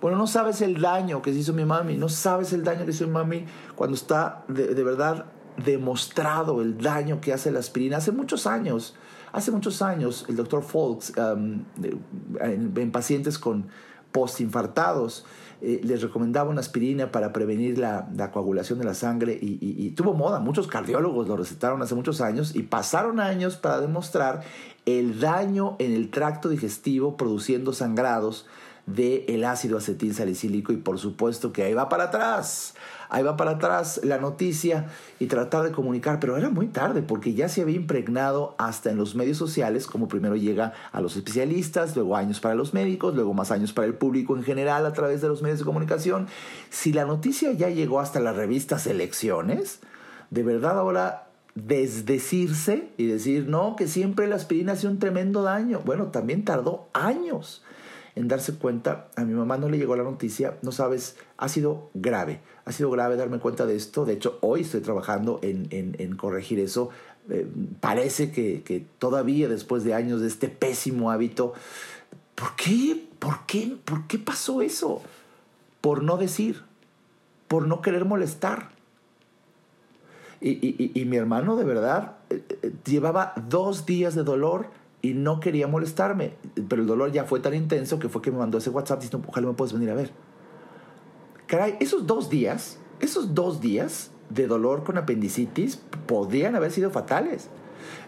Bueno, 0.00 0.16
no 0.16 0.26
sabes 0.26 0.62
el 0.62 0.80
daño 0.80 1.20
que 1.20 1.32
se 1.32 1.40
hizo 1.40 1.52
mi 1.52 1.64
mami, 1.64 1.96
no 1.96 2.08
sabes 2.08 2.52
el 2.52 2.64
daño 2.64 2.84
que 2.84 2.92
hizo 2.92 3.06
mi 3.06 3.12
mami 3.12 3.44
cuando 3.76 3.94
está 3.94 4.44
de, 4.48 4.82
verdad 4.82 5.26
demostrado 5.62 6.62
el 6.62 6.78
daño 6.78 7.20
que 7.20 7.34
hace 7.34 7.50
la 7.50 7.58
aspirina. 7.58 7.98
Hace 7.98 8.12
muchos 8.12 8.46
años, 8.46 8.94
hace 9.32 9.50
muchos 9.50 9.82
años, 9.82 10.24
el 10.28 10.36
doctor 10.36 10.62
Folks, 10.62 11.12
um, 11.18 11.64
en, 12.40 12.90
pacientes 12.92 13.38
con 13.38 13.68
postinfartados, 14.10 15.26
eh, 15.60 15.82
les 15.84 16.00
recomendaba 16.00 16.48
una 16.48 16.60
aspirina 16.60 17.12
para 17.12 17.34
prevenir 17.34 17.76
la, 17.76 18.08
coagulación 18.32 18.78
de 18.78 18.86
la 18.86 18.94
sangre 18.94 19.38
y, 19.40 19.58
y, 19.60 19.90
tuvo 19.90 20.14
moda. 20.14 20.40
Muchos 20.40 20.66
cardiólogos 20.66 21.28
lo 21.28 21.36
recetaron 21.36 21.82
hace 21.82 21.94
muchos 21.94 22.22
años 22.22 22.56
y 22.56 22.62
pasaron 22.62 23.20
años 23.20 23.56
para 23.56 23.80
demostrar 23.82 24.40
el 24.86 25.20
daño 25.20 25.76
en 25.78 25.92
el 25.92 26.10
tracto 26.10 26.48
digestivo 26.48 27.18
produciendo 27.18 27.74
sangrados 27.74 28.46
del 28.94 29.24
el 29.28 29.44
ácido 29.44 29.78
acetil 29.78 30.14
salicílico 30.14 30.72
y 30.72 30.76
por 30.76 30.98
supuesto 30.98 31.52
que 31.52 31.62
ahí 31.62 31.74
va 31.74 31.88
para 31.88 32.04
atrás, 32.04 32.74
ahí 33.08 33.22
va 33.22 33.36
para 33.36 33.52
atrás 33.52 34.00
la 34.04 34.18
noticia 34.18 34.88
y 35.18 35.26
tratar 35.26 35.64
de 35.64 35.72
comunicar, 35.72 36.20
pero 36.20 36.36
era 36.36 36.48
muy 36.48 36.66
tarde 36.68 37.02
porque 37.02 37.34
ya 37.34 37.48
se 37.48 37.62
había 37.62 37.76
impregnado 37.76 38.54
hasta 38.58 38.90
en 38.90 38.96
los 38.96 39.14
medios 39.14 39.36
sociales, 39.36 39.86
como 39.86 40.08
primero 40.08 40.36
llega 40.36 40.72
a 40.92 41.00
los 41.00 41.16
especialistas, 41.16 41.94
luego 41.96 42.16
años 42.16 42.40
para 42.40 42.54
los 42.54 42.74
médicos, 42.74 43.14
luego 43.14 43.34
más 43.34 43.50
años 43.50 43.72
para 43.72 43.86
el 43.86 43.94
público 43.94 44.36
en 44.36 44.44
general 44.44 44.86
a 44.86 44.92
través 44.92 45.20
de 45.20 45.28
los 45.28 45.42
medios 45.42 45.58
de 45.58 45.64
comunicación. 45.64 46.26
Si 46.70 46.92
la 46.92 47.04
noticia 47.04 47.52
ya 47.52 47.68
llegó 47.68 48.00
hasta 48.00 48.20
las 48.20 48.36
revistas 48.36 48.86
Elecciones, 48.86 49.80
de 50.30 50.42
verdad 50.42 50.78
ahora 50.78 51.26
desdecirse 51.54 52.90
y 52.96 53.06
decir, 53.06 53.46
no, 53.48 53.76
que 53.76 53.88
siempre 53.88 54.28
la 54.28 54.36
aspirina 54.36 54.72
hace 54.72 54.86
un 54.86 54.98
tremendo 54.98 55.42
daño. 55.42 55.80
Bueno, 55.84 56.06
también 56.06 56.44
tardó 56.44 56.88
años 56.92 57.62
en 58.14 58.28
darse 58.28 58.54
cuenta. 58.54 59.08
A 59.16 59.24
mi 59.24 59.34
mamá 59.34 59.56
no 59.56 59.68
le 59.68 59.78
llegó 59.78 59.96
la 59.96 60.02
noticia, 60.02 60.58
no 60.62 60.72
sabes, 60.72 61.16
ha 61.36 61.48
sido 61.48 61.90
grave, 61.94 62.40
ha 62.64 62.72
sido 62.72 62.90
grave 62.90 63.16
darme 63.16 63.38
cuenta 63.38 63.66
de 63.66 63.76
esto. 63.76 64.04
De 64.04 64.14
hecho, 64.14 64.38
hoy 64.40 64.62
estoy 64.62 64.80
trabajando 64.80 65.40
en, 65.42 66.16
corregir 66.16 66.60
eso. 66.60 66.90
Eh, 67.28 67.46
parece 67.80 68.32
que, 68.32 68.62
que, 68.62 68.84
todavía 68.98 69.48
después 69.48 69.84
de 69.84 69.94
años 69.94 70.20
de 70.20 70.28
este 70.28 70.48
pésimo 70.48 71.10
hábito, 71.10 71.52
¿por 72.34 72.56
qué? 72.56 73.06
¿Por 73.18 73.46
qué? 73.46 73.76
¿Por 73.84 74.06
qué 74.06 74.18
pasó 74.18 74.62
eso? 74.62 75.02
Por 75.80 76.02
no 76.02 76.16
decir, 76.16 76.62
por 77.48 77.66
no 77.66 77.82
querer 77.82 78.04
molestar. 78.04 78.70
Y, 80.40 80.50
y, 80.50 80.92
y 80.94 81.04
mi 81.04 81.18
hermano 81.18 81.56
de 81.56 81.64
verdad 81.64 82.16
eh, 82.30 82.42
eh, 82.62 82.72
llevaba 82.86 83.34
dos 83.48 83.84
días 83.84 84.14
de 84.14 84.22
dolor 84.22 84.68
y 85.02 85.14
no 85.14 85.40
quería 85.40 85.66
molestarme, 85.66 86.34
pero 86.68 86.82
el 86.82 86.88
dolor 86.88 87.12
ya 87.12 87.24
fue 87.24 87.40
tan 87.40 87.54
intenso 87.54 87.98
que 87.98 88.08
fue 88.08 88.22
que 88.22 88.30
me 88.30 88.38
mandó 88.38 88.58
ese 88.58 88.70
WhatsApp 88.70 89.00
diciendo, 89.00 89.26
ojalá 89.28 89.46
me 89.46 89.54
puedes 89.54 89.72
venir 89.72 89.90
a 89.90 89.94
ver. 89.94 90.10
Caray, 91.46 91.76
esos 91.80 92.06
dos 92.06 92.30
días, 92.30 92.78
esos 93.00 93.34
dos 93.34 93.60
días 93.60 94.10
de 94.28 94.46
dolor 94.46 94.84
con 94.84 94.98
apendicitis 94.98 95.80
podrían 96.06 96.54
haber 96.54 96.70
sido 96.70 96.90
fatales. 96.90 97.48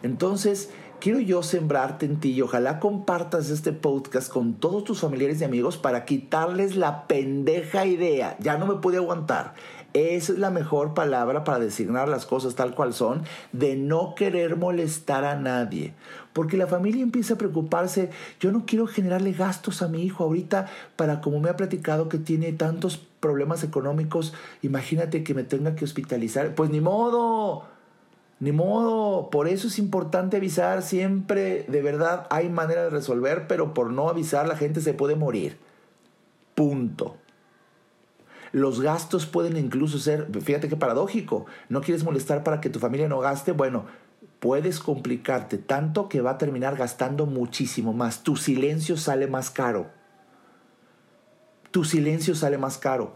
Entonces, 0.02 0.70
quiero 1.00 1.18
yo 1.18 1.42
sembrarte 1.42 2.06
en 2.06 2.20
ti 2.20 2.30
y 2.30 2.42
ojalá 2.42 2.78
compartas 2.78 3.50
este 3.50 3.72
podcast 3.72 4.30
con 4.30 4.54
todos 4.54 4.84
tus 4.84 5.00
familiares 5.00 5.40
y 5.40 5.44
amigos 5.44 5.76
para 5.76 6.04
quitarles 6.04 6.76
la 6.76 7.08
pendeja 7.08 7.86
idea. 7.86 8.36
Ya 8.38 8.56
no 8.58 8.66
me 8.66 8.76
pude 8.76 8.98
aguantar. 8.98 9.54
Es 9.94 10.30
la 10.30 10.50
mejor 10.50 10.94
palabra 10.94 11.44
para 11.44 11.58
designar 11.58 12.08
las 12.08 12.24
cosas 12.24 12.54
tal 12.54 12.74
cual 12.74 12.94
son, 12.94 13.24
de 13.52 13.76
no 13.76 14.14
querer 14.14 14.56
molestar 14.56 15.24
a 15.24 15.34
nadie. 15.34 15.94
Porque 16.32 16.56
la 16.56 16.66
familia 16.66 17.02
empieza 17.02 17.34
a 17.34 17.38
preocuparse, 17.38 18.10
yo 18.40 18.52
no 18.52 18.64
quiero 18.66 18.86
generarle 18.86 19.32
gastos 19.32 19.82
a 19.82 19.88
mi 19.88 20.02
hijo 20.02 20.24
ahorita 20.24 20.66
para, 20.96 21.20
como 21.20 21.40
me 21.40 21.50
ha 21.50 21.56
platicado, 21.56 22.08
que 22.08 22.18
tiene 22.18 22.52
tantos 22.52 22.98
problemas 23.20 23.62
económicos, 23.64 24.32
imagínate 24.62 25.22
que 25.22 25.34
me 25.34 25.44
tenga 25.44 25.74
que 25.74 25.84
hospitalizar. 25.84 26.54
Pues 26.54 26.70
ni 26.70 26.80
modo, 26.80 27.64
ni 28.40 28.50
modo, 28.50 29.30
por 29.30 29.46
eso 29.46 29.68
es 29.68 29.78
importante 29.78 30.38
avisar 30.38 30.82
siempre, 30.82 31.64
de 31.68 31.82
verdad 31.82 32.26
hay 32.30 32.48
manera 32.48 32.82
de 32.82 32.90
resolver, 32.90 33.46
pero 33.46 33.74
por 33.74 33.90
no 33.90 34.08
avisar 34.08 34.48
la 34.48 34.56
gente 34.56 34.80
se 34.80 34.94
puede 34.94 35.14
morir. 35.14 35.58
Punto. 36.56 37.16
Los 38.50 38.80
gastos 38.80 39.26
pueden 39.26 39.56
incluso 39.56 39.98
ser, 39.98 40.28
fíjate 40.42 40.68
qué 40.68 40.76
paradójico, 40.76 41.46
no 41.68 41.82
quieres 41.82 42.04
molestar 42.04 42.42
para 42.42 42.60
que 42.60 42.68
tu 42.68 42.80
familia 42.80 43.08
no 43.08 43.20
gaste, 43.20 43.52
bueno, 43.52 43.84
puedes 44.42 44.80
complicarte 44.80 45.56
tanto 45.56 46.08
que 46.08 46.20
va 46.20 46.32
a 46.32 46.38
terminar 46.38 46.74
gastando 46.76 47.26
muchísimo 47.26 47.92
más. 47.92 48.24
Tu 48.24 48.34
silencio 48.34 48.96
sale 48.96 49.28
más 49.28 49.50
caro. 49.50 49.92
Tu 51.70 51.84
silencio 51.84 52.34
sale 52.34 52.58
más 52.58 52.76
caro. 52.76 53.14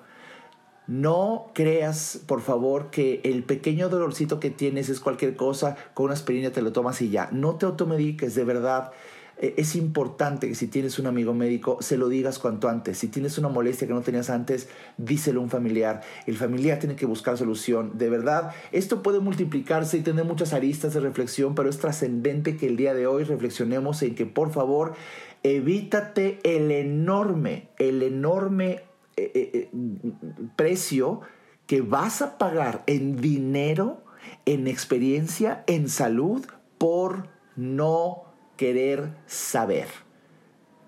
No 0.86 1.50
creas, 1.52 2.20
por 2.28 2.42
favor, 2.42 2.90
que 2.90 3.22
el 3.24 3.42
pequeño 3.42 3.88
dolorcito 3.88 4.38
que 4.38 4.50
tienes 4.50 4.88
es 4.88 5.00
cualquier 5.00 5.34
cosa, 5.34 5.76
con 5.94 6.04
una 6.04 6.14
aspirina 6.14 6.52
te 6.52 6.62
lo 6.62 6.70
tomas 6.70 7.02
y 7.02 7.10
ya. 7.10 7.28
No 7.32 7.56
te 7.56 7.66
automediques, 7.66 8.36
de 8.36 8.44
verdad. 8.44 8.92
Eh, 9.38 9.54
es 9.58 9.76
importante 9.76 10.48
que 10.48 10.54
si 10.54 10.66
tienes 10.66 10.98
un 10.98 11.06
amigo 11.06 11.34
médico, 11.34 11.78
se 11.80 11.96
lo 11.96 12.08
digas 12.08 12.38
cuanto 12.38 12.68
antes. 12.68 12.98
Si 12.98 13.08
tienes 13.08 13.36
una 13.38 13.48
molestia 13.48 13.86
que 13.86 13.92
no 13.92 14.00
tenías 14.00 14.30
antes, 14.30 14.68
díselo 14.96 15.40
a 15.40 15.44
un 15.44 15.50
familiar. 15.50 16.02
El 16.26 16.36
familiar 16.36 16.78
tiene 16.78 16.96
que 16.96 17.06
buscar 17.06 17.36
solución. 17.36 17.98
De 17.98 18.08
verdad, 18.08 18.52
esto 18.72 19.02
puede 19.02 19.20
multiplicarse 19.20 19.98
y 19.98 20.02
tener 20.02 20.24
muchas 20.24 20.52
aristas 20.52 20.94
de 20.94 21.00
reflexión, 21.00 21.54
pero 21.54 21.68
es 21.68 21.78
trascendente 21.78 22.56
que 22.56 22.66
el 22.66 22.76
día 22.76 22.94
de 22.94 23.06
hoy 23.06 23.24
reflexionemos 23.24 24.02
en 24.02 24.14
que, 24.14 24.26
por 24.26 24.52
favor, 24.52 24.94
evítate 25.42 26.40
el 26.42 26.70
enorme, 26.70 27.68
el 27.78 28.02
enorme 28.02 28.84
eh, 29.16 29.30
eh, 29.34 29.70
precio 30.56 31.20
que 31.66 31.80
vas 31.80 32.22
a 32.22 32.38
pagar 32.38 32.84
en 32.86 33.20
dinero, 33.20 34.04
en 34.44 34.66
experiencia, 34.66 35.64
en 35.66 35.88
salud, 35.88 36.46
por 36.78 37.28
no 37.56 38.25
querer 38.56 39.10
saber. 39.26 39.88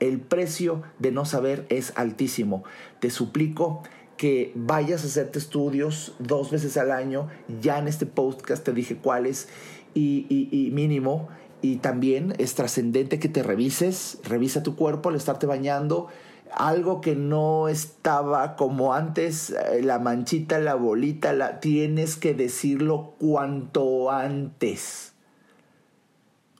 El 0.01 0.21
precio 0.21 0.83
de 0.99 1.13
no 1.13 1.25
saber 1.25 1.67
es 1.71 1.93
altísimo. 1.97 2.65
Te 3.01 3.11
suplico 3.11 3.83
que 4.17 4.53
vayas 4.55 5.05
a 5.05 5.07
hacerte 5.07 5.39
estudios 5.39 6.15
dos 6.19 6.51
veces 6.51 6.77
al 6.77 6.93
año. 6.93 7.29
Ya 7.61 7.79
en 7.79 7.89
este 7.89 8.07
podcast 8.07 8.65
te 8.65 8.73
dije 8.73 8.97
cuáles 8.97 9.49
y, 9.95 10.71
mínimo. 10.73 11.29
Y 11.61 11.77
también 11.77 12.35
es 12.39 12.55
trascendente 12.55 13.19
que 13.19 13.29
te 13.29 13.43
revises, 13.43 14.21
revisa 14.23 14.63
tu 14.63 14.77
cuerpo 14.77 15.09
al 15.09 15.17
estarte 15.17 15.47
bañando. 15.47 16.07
Algo 16.53 17.01
que 17.01 17.17
no 17.17 17.69
estaba 17.69 18.55
como 18.55 18.95
antes, 18.95 19.51
eh, 19.51 19.83
la 19.83 19.99
manchita, 19.99 20.59
la 20.61 20.77
bolita, 20.77 21.33
la, 21.33 21.61
tienes 21.61 22.17
que 22.17 22.33
decirlo 22.33 23.15
cuanto 23.19 24.11
antes 24.11 25.13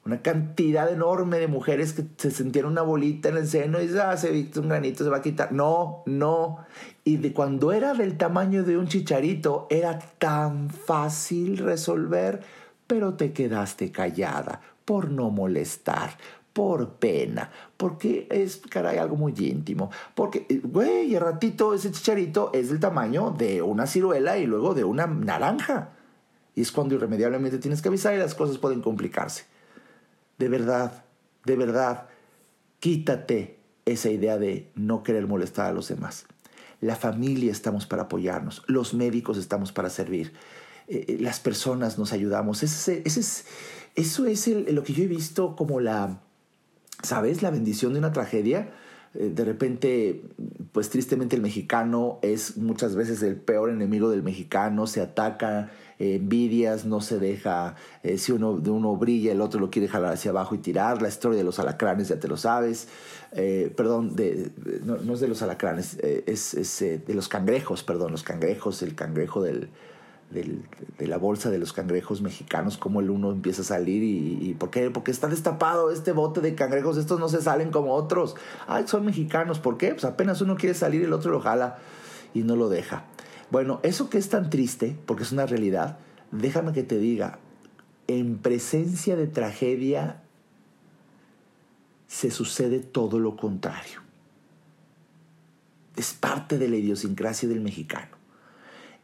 una 0.09 0.23
cantidad 0.23 0.91
enorme 0.91 1.39
de 1.39 1.49
mujeres 1.49 1.93
que 1.93 2.03
se 2.17 2.31
sentían 2.31 2.65
una 2.65 2.81
bolita 2.81 3.29
en 3.29 3.37
el 3.37 3.47
seno 3.47 3.79
y 3.83 3.91
ah, 3.99 4.17
se 4.17 4.31
visto 4.31 4.63
un 4.63 4.71
granito, 4.71 5.05
se 5.05 5.11
va 5.11 5.19
a 5.19 5.23
quitar. 5.23 5.53
No, 5.53 6.03
no. 6.07 6.65
Y 7.05 7.19
de 7.19 7.35
cuando 7.35 7.73
era 7.73 7.93
del 7.93 8.17
tamaño 8.17 8.65
de 8.65 8.79
un 8.79 8.89
chicharito, 8.89 9.67
era 9.69 9.99
tan 9.99 10.71
fácil 10.71 11.59
resolver, 11.59 12.41
pero 12.87 13.15
te 13.15 13.35
quedaste 13.35 13.93
callada 13.93 14.63
por 14.87 15.11
no 15.11 15.29
molestar, 15.29 16.17
por 16.55 16.95
pena, 16.95 17.51
porque 17.77 18.27
es, 18.31 18.63
caray, 18.71 18.97
algo 18.97 19.17
muy 19.17 19.35
íntimo, 19.37 19.91
porque, 20.15 20.47
eh, 20.49 20.63
güey, 20.65 21.15
el 21.15 21.21
ratito 21.21 21.75
ese 21.75 21.93
chicharito 21.93 22.51
es 22.55 22.71
del 22.71 22.81
tamaño 22.81 23.31
de 23.37 23.61
una 23.61 23.87
ciruela 23.87 24.39
y 24.39 24.47
luego 24.47 24.73
de 24.73 24.85
una 24.85 25.07
naranja. 25.07 25.91
Y 26.55 26.63
es 26.63 26.73
cuando 26.73 26.95
irremediablemente 26.95 27.59
tienes 27.59 27.83
que 27.83 27.89
avisar 27.89 28.15
y 28.15 28.19
las 28.19 28.35
cosas 28.35 28.57
pueden 28.57 28.81
complicarse. 28.81 29.58
De 30.39 30.49
verdad, 30.49 31.05
de 31.45 31.57
verdad, 31.57 32.09
quítate 32.81 33.59
esa 33.85 34.11
idea 34.11 34.39
de 34.39 34.71
no 34.75 35.03
querer 35.03 35.27
molestar 35.27 35.67
a 35.67 35.73
los 35.73 35.89
demás. 35.89 36.27
La 36.81 36.95
familia 36.95 37.51
estamos 37.51 37.87
para 37.87 38.03
apoyarnos, 38.03 38.63
los 38.67 38.95
médicos 38.95 39.37
estamos 39.37 39.73
para 39.73 39.91
servir, 39.91 40.33
eh, 40.87 41.05
eh, 41.09 41.19
las 41.21 41.41
personas 41.41 41.99
nos 41.99 42.13
ayudamos. 42.13 42.63
Ese, 42.63 43.03
es, 43.05 43.45
eso 43.95 44.27
es 44.27 44.47
lo 44.47 44.83
que 44.85 44.93
yo 44.93 45.05
he 45.05 45.09
visto 45.09 45.57
como 45.57 45.81
la, 45.81 46.21
¿sabes? 47.03 47.43
La 47.43 47.51
bendición 47.51 47.93
de 47.93 47.99
una 47.99 48.13
tragedia. 48.13 48.71
Eh, 49.15 49.33
de 49.35 49.45
repente, 49.45 50.23
pues 50.73 50.89
tristemente 50.89 51.35
el 51.35 51.43
mexicano 51.43 52.21
es 52.23 52.57
muchas 52.57 52.95
veces 52.95 53.23
el 53.23 53.37
peor 53.37 53.71
enemigo 53.71 54.11
del 54.11 54.23
mexicano, 54.23 54.87
se 54.87 55.01
ataca, 55.01 55.71
envidias, 55.99 56.85
no 56.85 57.01
se 57.01 57.19
deja, 57.19 57.75
si 58.17 58.33
uno 58.33 58.59
de 58.59 58.71
uno 58.71 58.97
brilla, 58.97 59.33
el 59.33 59.41
otro 59.41 59.61
lo 59.61 59.71
quiere 59.71 59.89
jalar 59.89 60.13
hacia 60.13 60.31
abajo 60.31 60.55
y 60.55 60.59
tirar, 60.59 61.03
la 61.03 61.09
historia 61.09 61.39
de 61.39 61.45
los 61.45 61.59
alacranes 61.59 62.09
ya 62.09 62.21
te 62.21 62.29
lo 62.29 62.37
sabes, 62.37 62.89
perdón, 63.33 64.15
de, 64.15 64.51
no, 64.85 65.15
es 65.15 65.21
de 65.21 65.29
los 65.29 65.43
alacranes, 65.43 65.99
es, 65.99 66.55
es 66.55 66.79
de 67.07 67.15
los 67.15 67.29
cangrejos, 67.29 67.83
perdón, 67.83 68.13
los 68.13 68.23
cangrejos, 68.23 68.83
el 68.83 68.95
cangrejo 68.95 69.43
del, 69.43 69.71
de 70.31 71.07
la 71.07 71.17
bolsa 71.17 71.49
de 71.51 71.59
los 71.59 71.73
cangrejos 71.73 72.21
mexicanos, 72.21 72.77
como 72.77 73.01
el 73.01 73.09
uno 73.09 73.31
empieza 73.31 73.63
a 73.63 73.65
salir 73.65 74.03
y, 74.03 74.55
¿por 74.55 74.71
qué? 74.71 74.91
Porque 74.91 75.11
está 75.11 75.27
destapado 75.27 75.91
este 75.91 76.13
bote 76.13 76.41
de 76.41 76.55
cangrejos, 76.55 76.99
estos 76.99 77.19
no 77.19 77.29
se 77.29 77.41
salen 77.41 77.71
como 77.71 77.95
otros. 77.95 78.37
Ay, 78.67 78.87
son 78.87 79.07
mexicanos, 79.07 79.59
¿por 79.59 79.79
qué? 79.79 79.93
Pues 79.93 80.05
apenas 80.05 80.43
uno 80.43 80.57
quiere 80.57 80.75
salir, 80.75 81.03
el 81.03 81.13
otro 81.15 81.31
lo 81.31 81.41
jala 81.41 81.79
y 82.35 82.43
no 82.43 82.57
lo 82.57 82.69
deja. 82.69 83.05
Bueno, 83.51 83.81
eso 83.83 84.11
que 84.11 84.19
es 84.19 84.29
tan 84.29 84.51
triste, 84.51 84.97
porque 85.07 85.23
es 85.23 85.33
una 85.33 85.47
realidad, 85.47 85.99
déjame 86.33 86.73
que 86.73 86.83
te 86.83 86.99
diga, 86.99 87.39
en 88.07 88.39
presencia 88.39 89.17
de 89.17 89.27
tragedia 89.27 90.23
se 92.07 92.31
sucede 92.31 92.81
todo 92.81 93.19
lo 93.19 93.37
contrario. 93.37 94.01
Es 95.97 96.15
parte 96.15 96.59
de 96.59 96.69
la 96.69 96.77
idiosincrasia 96.77 97.49
del 97.49 97.61
mexicano 97.61 98.19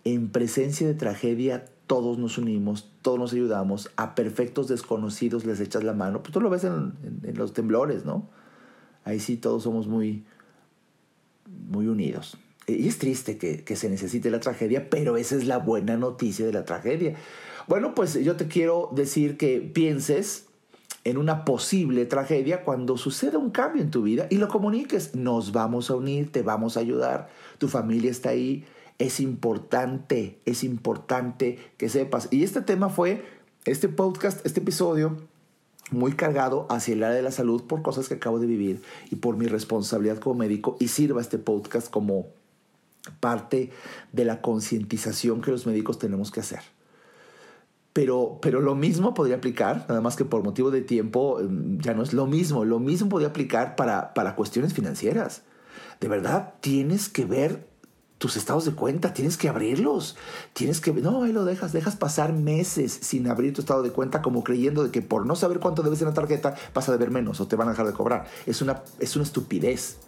en 0.04 0.28
presencia 0.28 0.86
de 0.86 0.94
tragedia 0.94 1.64
todos 1.86 2.18
nos 2.18 2.38
unimos, 2.38 2.90
todos 3.02 3.18
nos 3.18 3.32
ayudamos, 3.32 3.90
a 3.96 4.14
perfectos 4.14 4.68
desconocidos 4.68 5.44
les 5.44 5.60
echas 5.60 5.82
la 5.82 5.92
mano, 5.92 6.22
pues 6.22 6.32
tú 6.32 6.40
lo 6.40 6.50
ves 6.50 6.64
en, 6.64 6.94
los 7.34 7.52
temblores, 7.52 8.04
¿no? 8.04 8.28
Ahí 9.04 9.20
sí 9.20 9.36
todos 9.36 9.64
somos 9.64 9.86
muy, 9.86 10.24
muy 11.68 11.88
unidos. 11.88 12.38
Y 12.66 12.88
es 12.88 12.98
triste 12.98 13.36
que, 13.36 13.62
que 13.62 13.76
se 13.76 13.88
necesite 13.88 14.30
la 14.30 14.40
tragedia, 14.40 14.88
pero 14.88 15.16
esa 15.16 15.36
es 15.36 15.46
la 15.46 15.58
buena 15.58 15.96
noticia 15.96 16.46
de 16.46 16.52
la 16.52 16.64
tragedia. 16.64 17.16
Bueno, 17.66 17.94
pues 17.94 18.14
yo 18.14 18.36
te 18.36 18.46
quiero 18.46 18.90
decir 18.94 19.36
que 19.36 19.60
pienses 19.60 20.46
en 21.04 21.18
una 21.18 21.44
posible 21.44 22.06
tragedia 22.06 22.64
cuando 22.64 22.96
suceda 22.96 23.38
un 23.38 23.50
cambio 23.50 23.82
en 23.82 23.90
tu 23.90 24.02
vida 24.02 24.26
y 24.30 24.36
lo 24.36 24.48
comuniques. 24.48 25.14
Nos 25.14 25.52
vamos 25.52 25.90
a 25.90 25.96
unir, 25.96 26.32
te 26.32 26.42
vamos 26.42 26.76
a 26.76 26.80
ayudar, 26.80 27.28
tu 27.58 27.68
familia 27.68 28.10
está 28.10 28.30
ahí, 28.30 28.64
es 28.98 29.20
importante, 29.20 30.40
es 30.46 30.64
importante 30.64 31.58
que 31.76 31.88
sepas. 31.88 32.28
Y 32.30 32.42
este 32.42 32.62
tema 32.62 32.88
fue, 32.88 33.24
este 33.66 33.88
podcast, 33.88 34.44
este 34.46 34.60
episodio, 34.60 35.16
muy 35.90 36.12
cargado 36.12 36.66
hacia 36.70 36.94
el 36.94 37.04
área 37.04 37.16
de 37.16 37.22
la 37.22 37.30
salud 37.30 37.64
por 37.64 37.82
cosas 37.82 38.08
que 38.08 38.14
acabo 38.14 38.38
de 38.38 38.46
vivir 38.46 38.82
y 39.10 39.16
por 39.16 39.36
mi 39.36 39.46
responsabilidad 39.46 40.18
como 40.18 40.36
médico 40.36 40.76
y 40.80 40.88
sirva 40.88 41.20
este 41.20 41.38
podcast 41.38 41.90
como 41.90 42.26
parte 43.20 43.70
de 44.12 44.24
la 44.24 44.40
concientización 44.40 45.40
que 45.40 45.50
los 45.50 45.66
médicos 45.66 45.98
tenemos 45.98 46.30
que 46.30 46.40
hacer. 46.40 46.60
Pero, 47.92 48.38
pero 48.42 48.60
lo 48.60 48.74
mismo 48.74 49.14
podría 49.14 49.36
aplicar, 49.36 49.86
nada 49.88 50.00
más 50.00 50.16
que 50.16 50.24
por 50.24 50.42
motivo 50.42 50.70
de 50.70 50.82
tiempo 50.82 51.38
mm, 51.40 51.78
ya 51.78 51.94
no 51.94 52.02
es 52.02 52.12
lo 52.12 52.26
mismo, 52.26 52.64
lo 52.64 52.80
mismo 52.80 53.08
podría 53.08 53.28
aplicar 53.28 53.76
para, 53.76 54.14
para 54.14 54.34
cuestiones 54.34 54.74
financieras. 54.74 55.42
De 56.00 56.08
verdad, 56.08 56.54
tienes 56.60 57.08
que 57.08 57.24
ver 57.24 57.68
tus 58.18 58.36
estados 58.36 58.64
de 58.64 58.72
cuenta, 58.72 59.12
tienes 59.12 59.36
que 59.36 59.48
abrirlos. 59.48 60.16
Tienes 60.54 60.80
que, 60.80 60.92
no, 60.92 61.24
ahí 61.24 61.32
lo 61.32 61.44
dejas, 61.44 61.72
dejas 61.72 61.94
pasar 61.94 62.32
meses 62.32 62.90
sin 62.90 63.28
abrir 63.28 63.52
tu 63.52 63.60
estado 63.60 63.82
de 63.82 63.90
cuenta 63.90 64.22
como 64.22 64.42
creyendo 64.42 64.82
de 64.82 64.90
que 64.90 65.02
por 65.02 65.26
no 65.26 65.36
saber 65.36 65.60
cuánto 65.60 65.82
debes 65.82 66.00
en 66.00 66.08
la 66.08 66.14
tarjeta 66.14 66.54
vas 66.72 66.88
a 66.88 66.92
deber 66.92 67.10
menos 67.10 67.40
o 67.40 67.46
te 67.46 67.56
van 67.56 67.68
a 67.68 67.72
dejar 67.72 67.86
de 67.86 67.92
cobrar. 67.92 68.26
Es 68.46 68.62
una, 68.62 68.82
es 68.98 69.14
una 69.14 69.24
estupidez. 69.24 69.98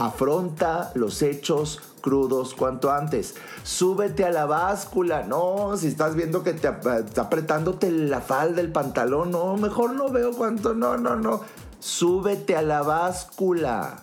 Afronta 0.00 0.92
los 0.94 1.20
hechos 1.20 1.78
crudos 2.00 2.54
cuanto 2.54 2.90
antes. 2.90 3.34
Súbete 3.64 4.24
a 4.24 4.30
la 4.30 4.46
báscula. 4.46 5.24
No, 5.24 5.76
si 5.76 5.88
estás 5.88 6.14
viendo 6.14 6.42
que 6.42 6.54
te 6.54 6.68
está 6.68 7.20
apretándote 7.20 7.90
la 7.90 8.22
falda, 8.22 8.62
el 8.62 8.72
pantalón, 8.72 9.30
no, 9.30 9.58
mejor 9.58 9.92
no 9.92 10.08
veo 10.08 10.32
cuánto. 10.32 10.72
No, 10.72 10.96
no, 10.96 11.16
no. 11.16 11.42
Súbete 11.80 12.56
a 12.56 12.62
la 12.62 12.80
báscula. 12.80 14.02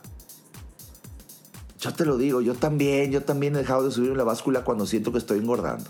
Yo 1.80 1.92
te 1.96 2.06
lo 2.06 2.18
digo, 2.18 2.42
yo 2.42 2.54
también, 2.54 3.12
yo 3.12 3.24
también 3.24 3.56
he 3.56 3.60
dejado 3.60 3.86
de 3.86 3.92
subir 3.92 4.16
la 4.16 4.24
báscula 4.24 4.64
cuando 4.64 4.86
siento 4.86 5.12
que 5.12 5.18
estoy 5.18 5.40
engordando. 5.40 5.90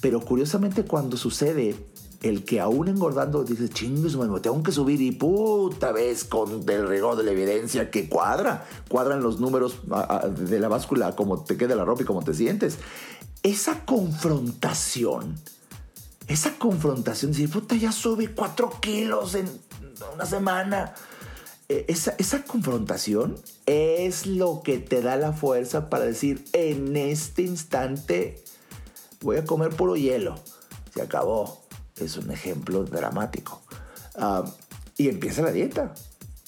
Pero 0.00 0.22
curiosamente 0.22 0.84
cuando 0.84 1.16
sucede 1.16 1.76
el 2.24 2.44
que 2.44 2.58
aún 2.58 2.88
engordando 2.88 3.44
dice, 3.44 3.68
chingos, 3.68 4.16
me 4.16 4.40
tengo 4.40 4.62
que 4.62 4.72
subir 4.72 5.02
y 5.02 5.12
puta 5.12 5.92
vez 5.92 6.24
con 6.24 6.68
el 6.68 6.88
rigor 6.88 7.16
de 7.16 7.22
la 7.22 7.32
evidencia 7.32 7.90
que 7.90 8.08
cuadra, 8.08 8.66
cuadran 8.88 9.22
los 9.22 9.40
números 9.40 9.80
de 10.38 10.58
la 10.58 10.68
báscula, 10.68 11.14
como 11.14 11.44
te 11.44 11.58
queda 11.58 11.74
la 11.74 11.84
ropa 11.84 12.02
y 12.02 12.06
cómo 12.06 12.22
te 12.22 12.32
sientes. 12.32 12.78
Esa 13.42 13.84
confrontación, 13.84 15.34
esa 16.26 16.58
confrontación, 16.58 17.32
decir, 17.32 17.50
puta, 17.50 17.76
ya 17.76 17.92
subí 17.92 18.28
cuatro 18.28 18.72
kilos 18.80 19.34
en 19.34 19.46
una 20.14 20.24
semana 20.24 20.94
eh, 21.68 21.84
esa, 21.88 22.14
esa, 22.18 22.42
confrontación 22.42 23.36
es 23.66 24.26
lo 24.26 24.62
que 24.62 24.78
te 24.78 25.00
da 25.00 25.16
la 25.16 25.32
fuerza 25.32 25.88
para 25.88 26.04
decir, 26.04 26.44
en 26.52 26.96
este 26.96 27.42
instante 27.42 28.42
voy 29.20 29.36
a 29.36 29.44
comer 29.44 29.70
puro 29.70 29.96
hielo. 29.96 30.36
Se 30.94 31.02
acabó. 31.02 31.63
Es 31.96 32.16
un 32.16 32.30
ejemplo 32.30 32.84
dramático. 32.84 33.62
Ah, 34.16 34.44
y 34.96 35.08
empieza 35.08 35.42
la 35.42 35.52
dieta. 35.52 35.94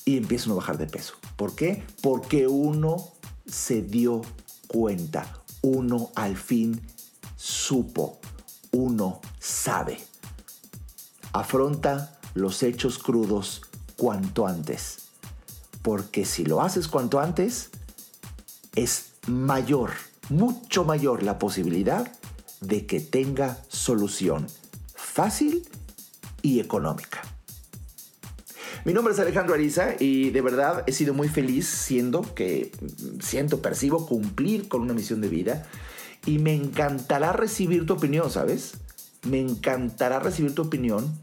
Y 0.05 0.17
empieza 0.17 0.47
uno 0.47 0.55
a 0.55 0.59
bajar 0.59 0.79
de 0.79 0.87
peso. 0.87 1.15
¿Por 1.37 1.55
qué? 1.55 1.83
Porque 2.01 2.47
uno 2.47 3.13
se 3.47 3.83
dio 3.83 4.23
cuenta. 4.69 5.43
Uno 5.63 6.11
al 6.15 6.37
fin 6.37 6.81
supo. 7.37 8.19
Uno 8.73 9.21
sabe. 9.41 9.99
Afronta 11.33 12.19
los 12.35 12.63
hechos 12.63 12.99
crudos 12.99 13.63
cuanto 13.97 14.47
antes 14.47 15.07
porque 15.87 16.25
si 16.25 16.45
lo 16.45 16.63
haces 16.63 16.89
cuanto 16.89 17.21
antes, 17.21 17.71
es 18.75 19.13
mayor, 19.29 19.93
mucho 20.31 20.85
mayor 20.85 21.23
la 21.23 21.39
posibilidad 21.39 22.11
de 22.61 22.87
que 22.87 22.99
tenga 22.99 23.63
solución 23.69 24.49
fácil 25.17 25.67
y 26.43 26.61
económica. 26.61 27.23
Mi 28.85 28.93
nombre 28.93 29.15
es 29.15 29.19
Alejandro 29.19 29.55
Ariza 29.55 29.95
y 29.99 30.29
de 30.29 30.43
verdad 30.43 30.85
he 30.87 30.93
sido 30.93 31.15
muy 31.15 31.31
feliz 31.31 31.67
siendo 31.67 32.35
que 32.35 32.71
siento, 33.21 33.63
percibo 33.63 34.07
cumplir 34.07 34.69
con 34.69 34.83
una 34.83 34.93
misión 34.93 35.23
de 35.23 35.29
vida 35.29 35.67
y 36.27 36.39
me 36.39 36.55
encantará 36.55 37.33
recibir 37.33 37.87
tu 37.87 37.95
opinión, 37.95 38.31
¿sabes? 38.31 38.75
Me 39.27 39.41
encantará 39.41 40.19
recibir 40.21 40.55
tu 40.55 40.61
opinión 40.61 41.19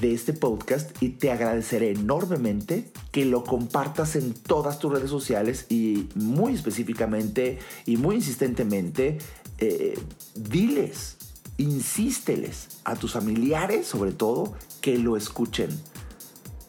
de 0.00 0.14
este 0.14 0.32
podcast 0.32 0.90
y 1.02 1.10
te 1.10 1.30
agradeceré 1.30 1.90
enormemente 1.90 2.90
que 3.12 3.26
lo 3.26 3.44
compartas 3.44 4.16
en 4.16 4.32
todas 4.32 4.78
tus 4.78 4.90
redes 4.90 5.10
sociales 5.10 5.66
y 5.68 6.08
muy 6.14 6.54
específicamente 6.54 7.58
y 7.84 7.98
muy 7.98 8.16
insistentemente 8.16 9.18
eh, 9.58 9.98
diles, 10.34 11.18
insísteles 11.58 12.68
a 12.84 12.94
tus 12.96 13.12
familiares 13.12 13.86
sobre 13.86 14.12
todo 14.12 14.54
que 14.80 14.96
lo 14.96 15.16
escuchen. 15.16 15.68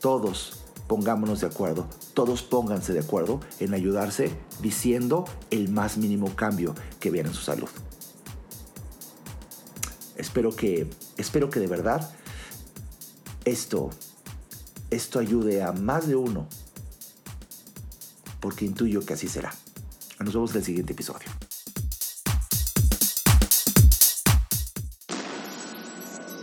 Todos 0.02 0.60
pongámonos 0.88 1.42
de 1.42 1.48
acuerdo, 1.48 1.88
todos 2.16 2.42
pónganse 2.42 2.94
de 2.94 3.00
acuerdo 3.00 3.40
en 3.60 3.76
ayudarse 3.76 4.32
diciendo 4.60 5.26
el 5.52 5.70
más 5.70 5.98
mínimo 5.98 6.36
cambio 6.36 6.74
que 7.00 7.12
viene 7.12 7.30
en 7.30 7.36
su 7.36 7.42
salud. 7.42 7.70
Espero 10.18 10.54
que, 10.54 10.90
espero 11.18 11.50
que 11.50 11.60
de 11.60 11.68
verdad 11.68 12.12
esto, 13.46 13.92
esto 14.90 15.20
ayude 15.20 15.62
a 15.62 15.72
más 15.72 16.08
de 16.08 16.16
uno, 16.16 16.48
porque 18.40 18.66
intuyo 18.66 19.06
que 19.06 19.14
así 19.14 19.28
será. 19.28 19.54
Nos 20.20 20.34
vemos 20.34 20.52
en 20.52 20.58
el 20.58 20.64
siguiente 20.64 20.94
episodio. 20.94 21.39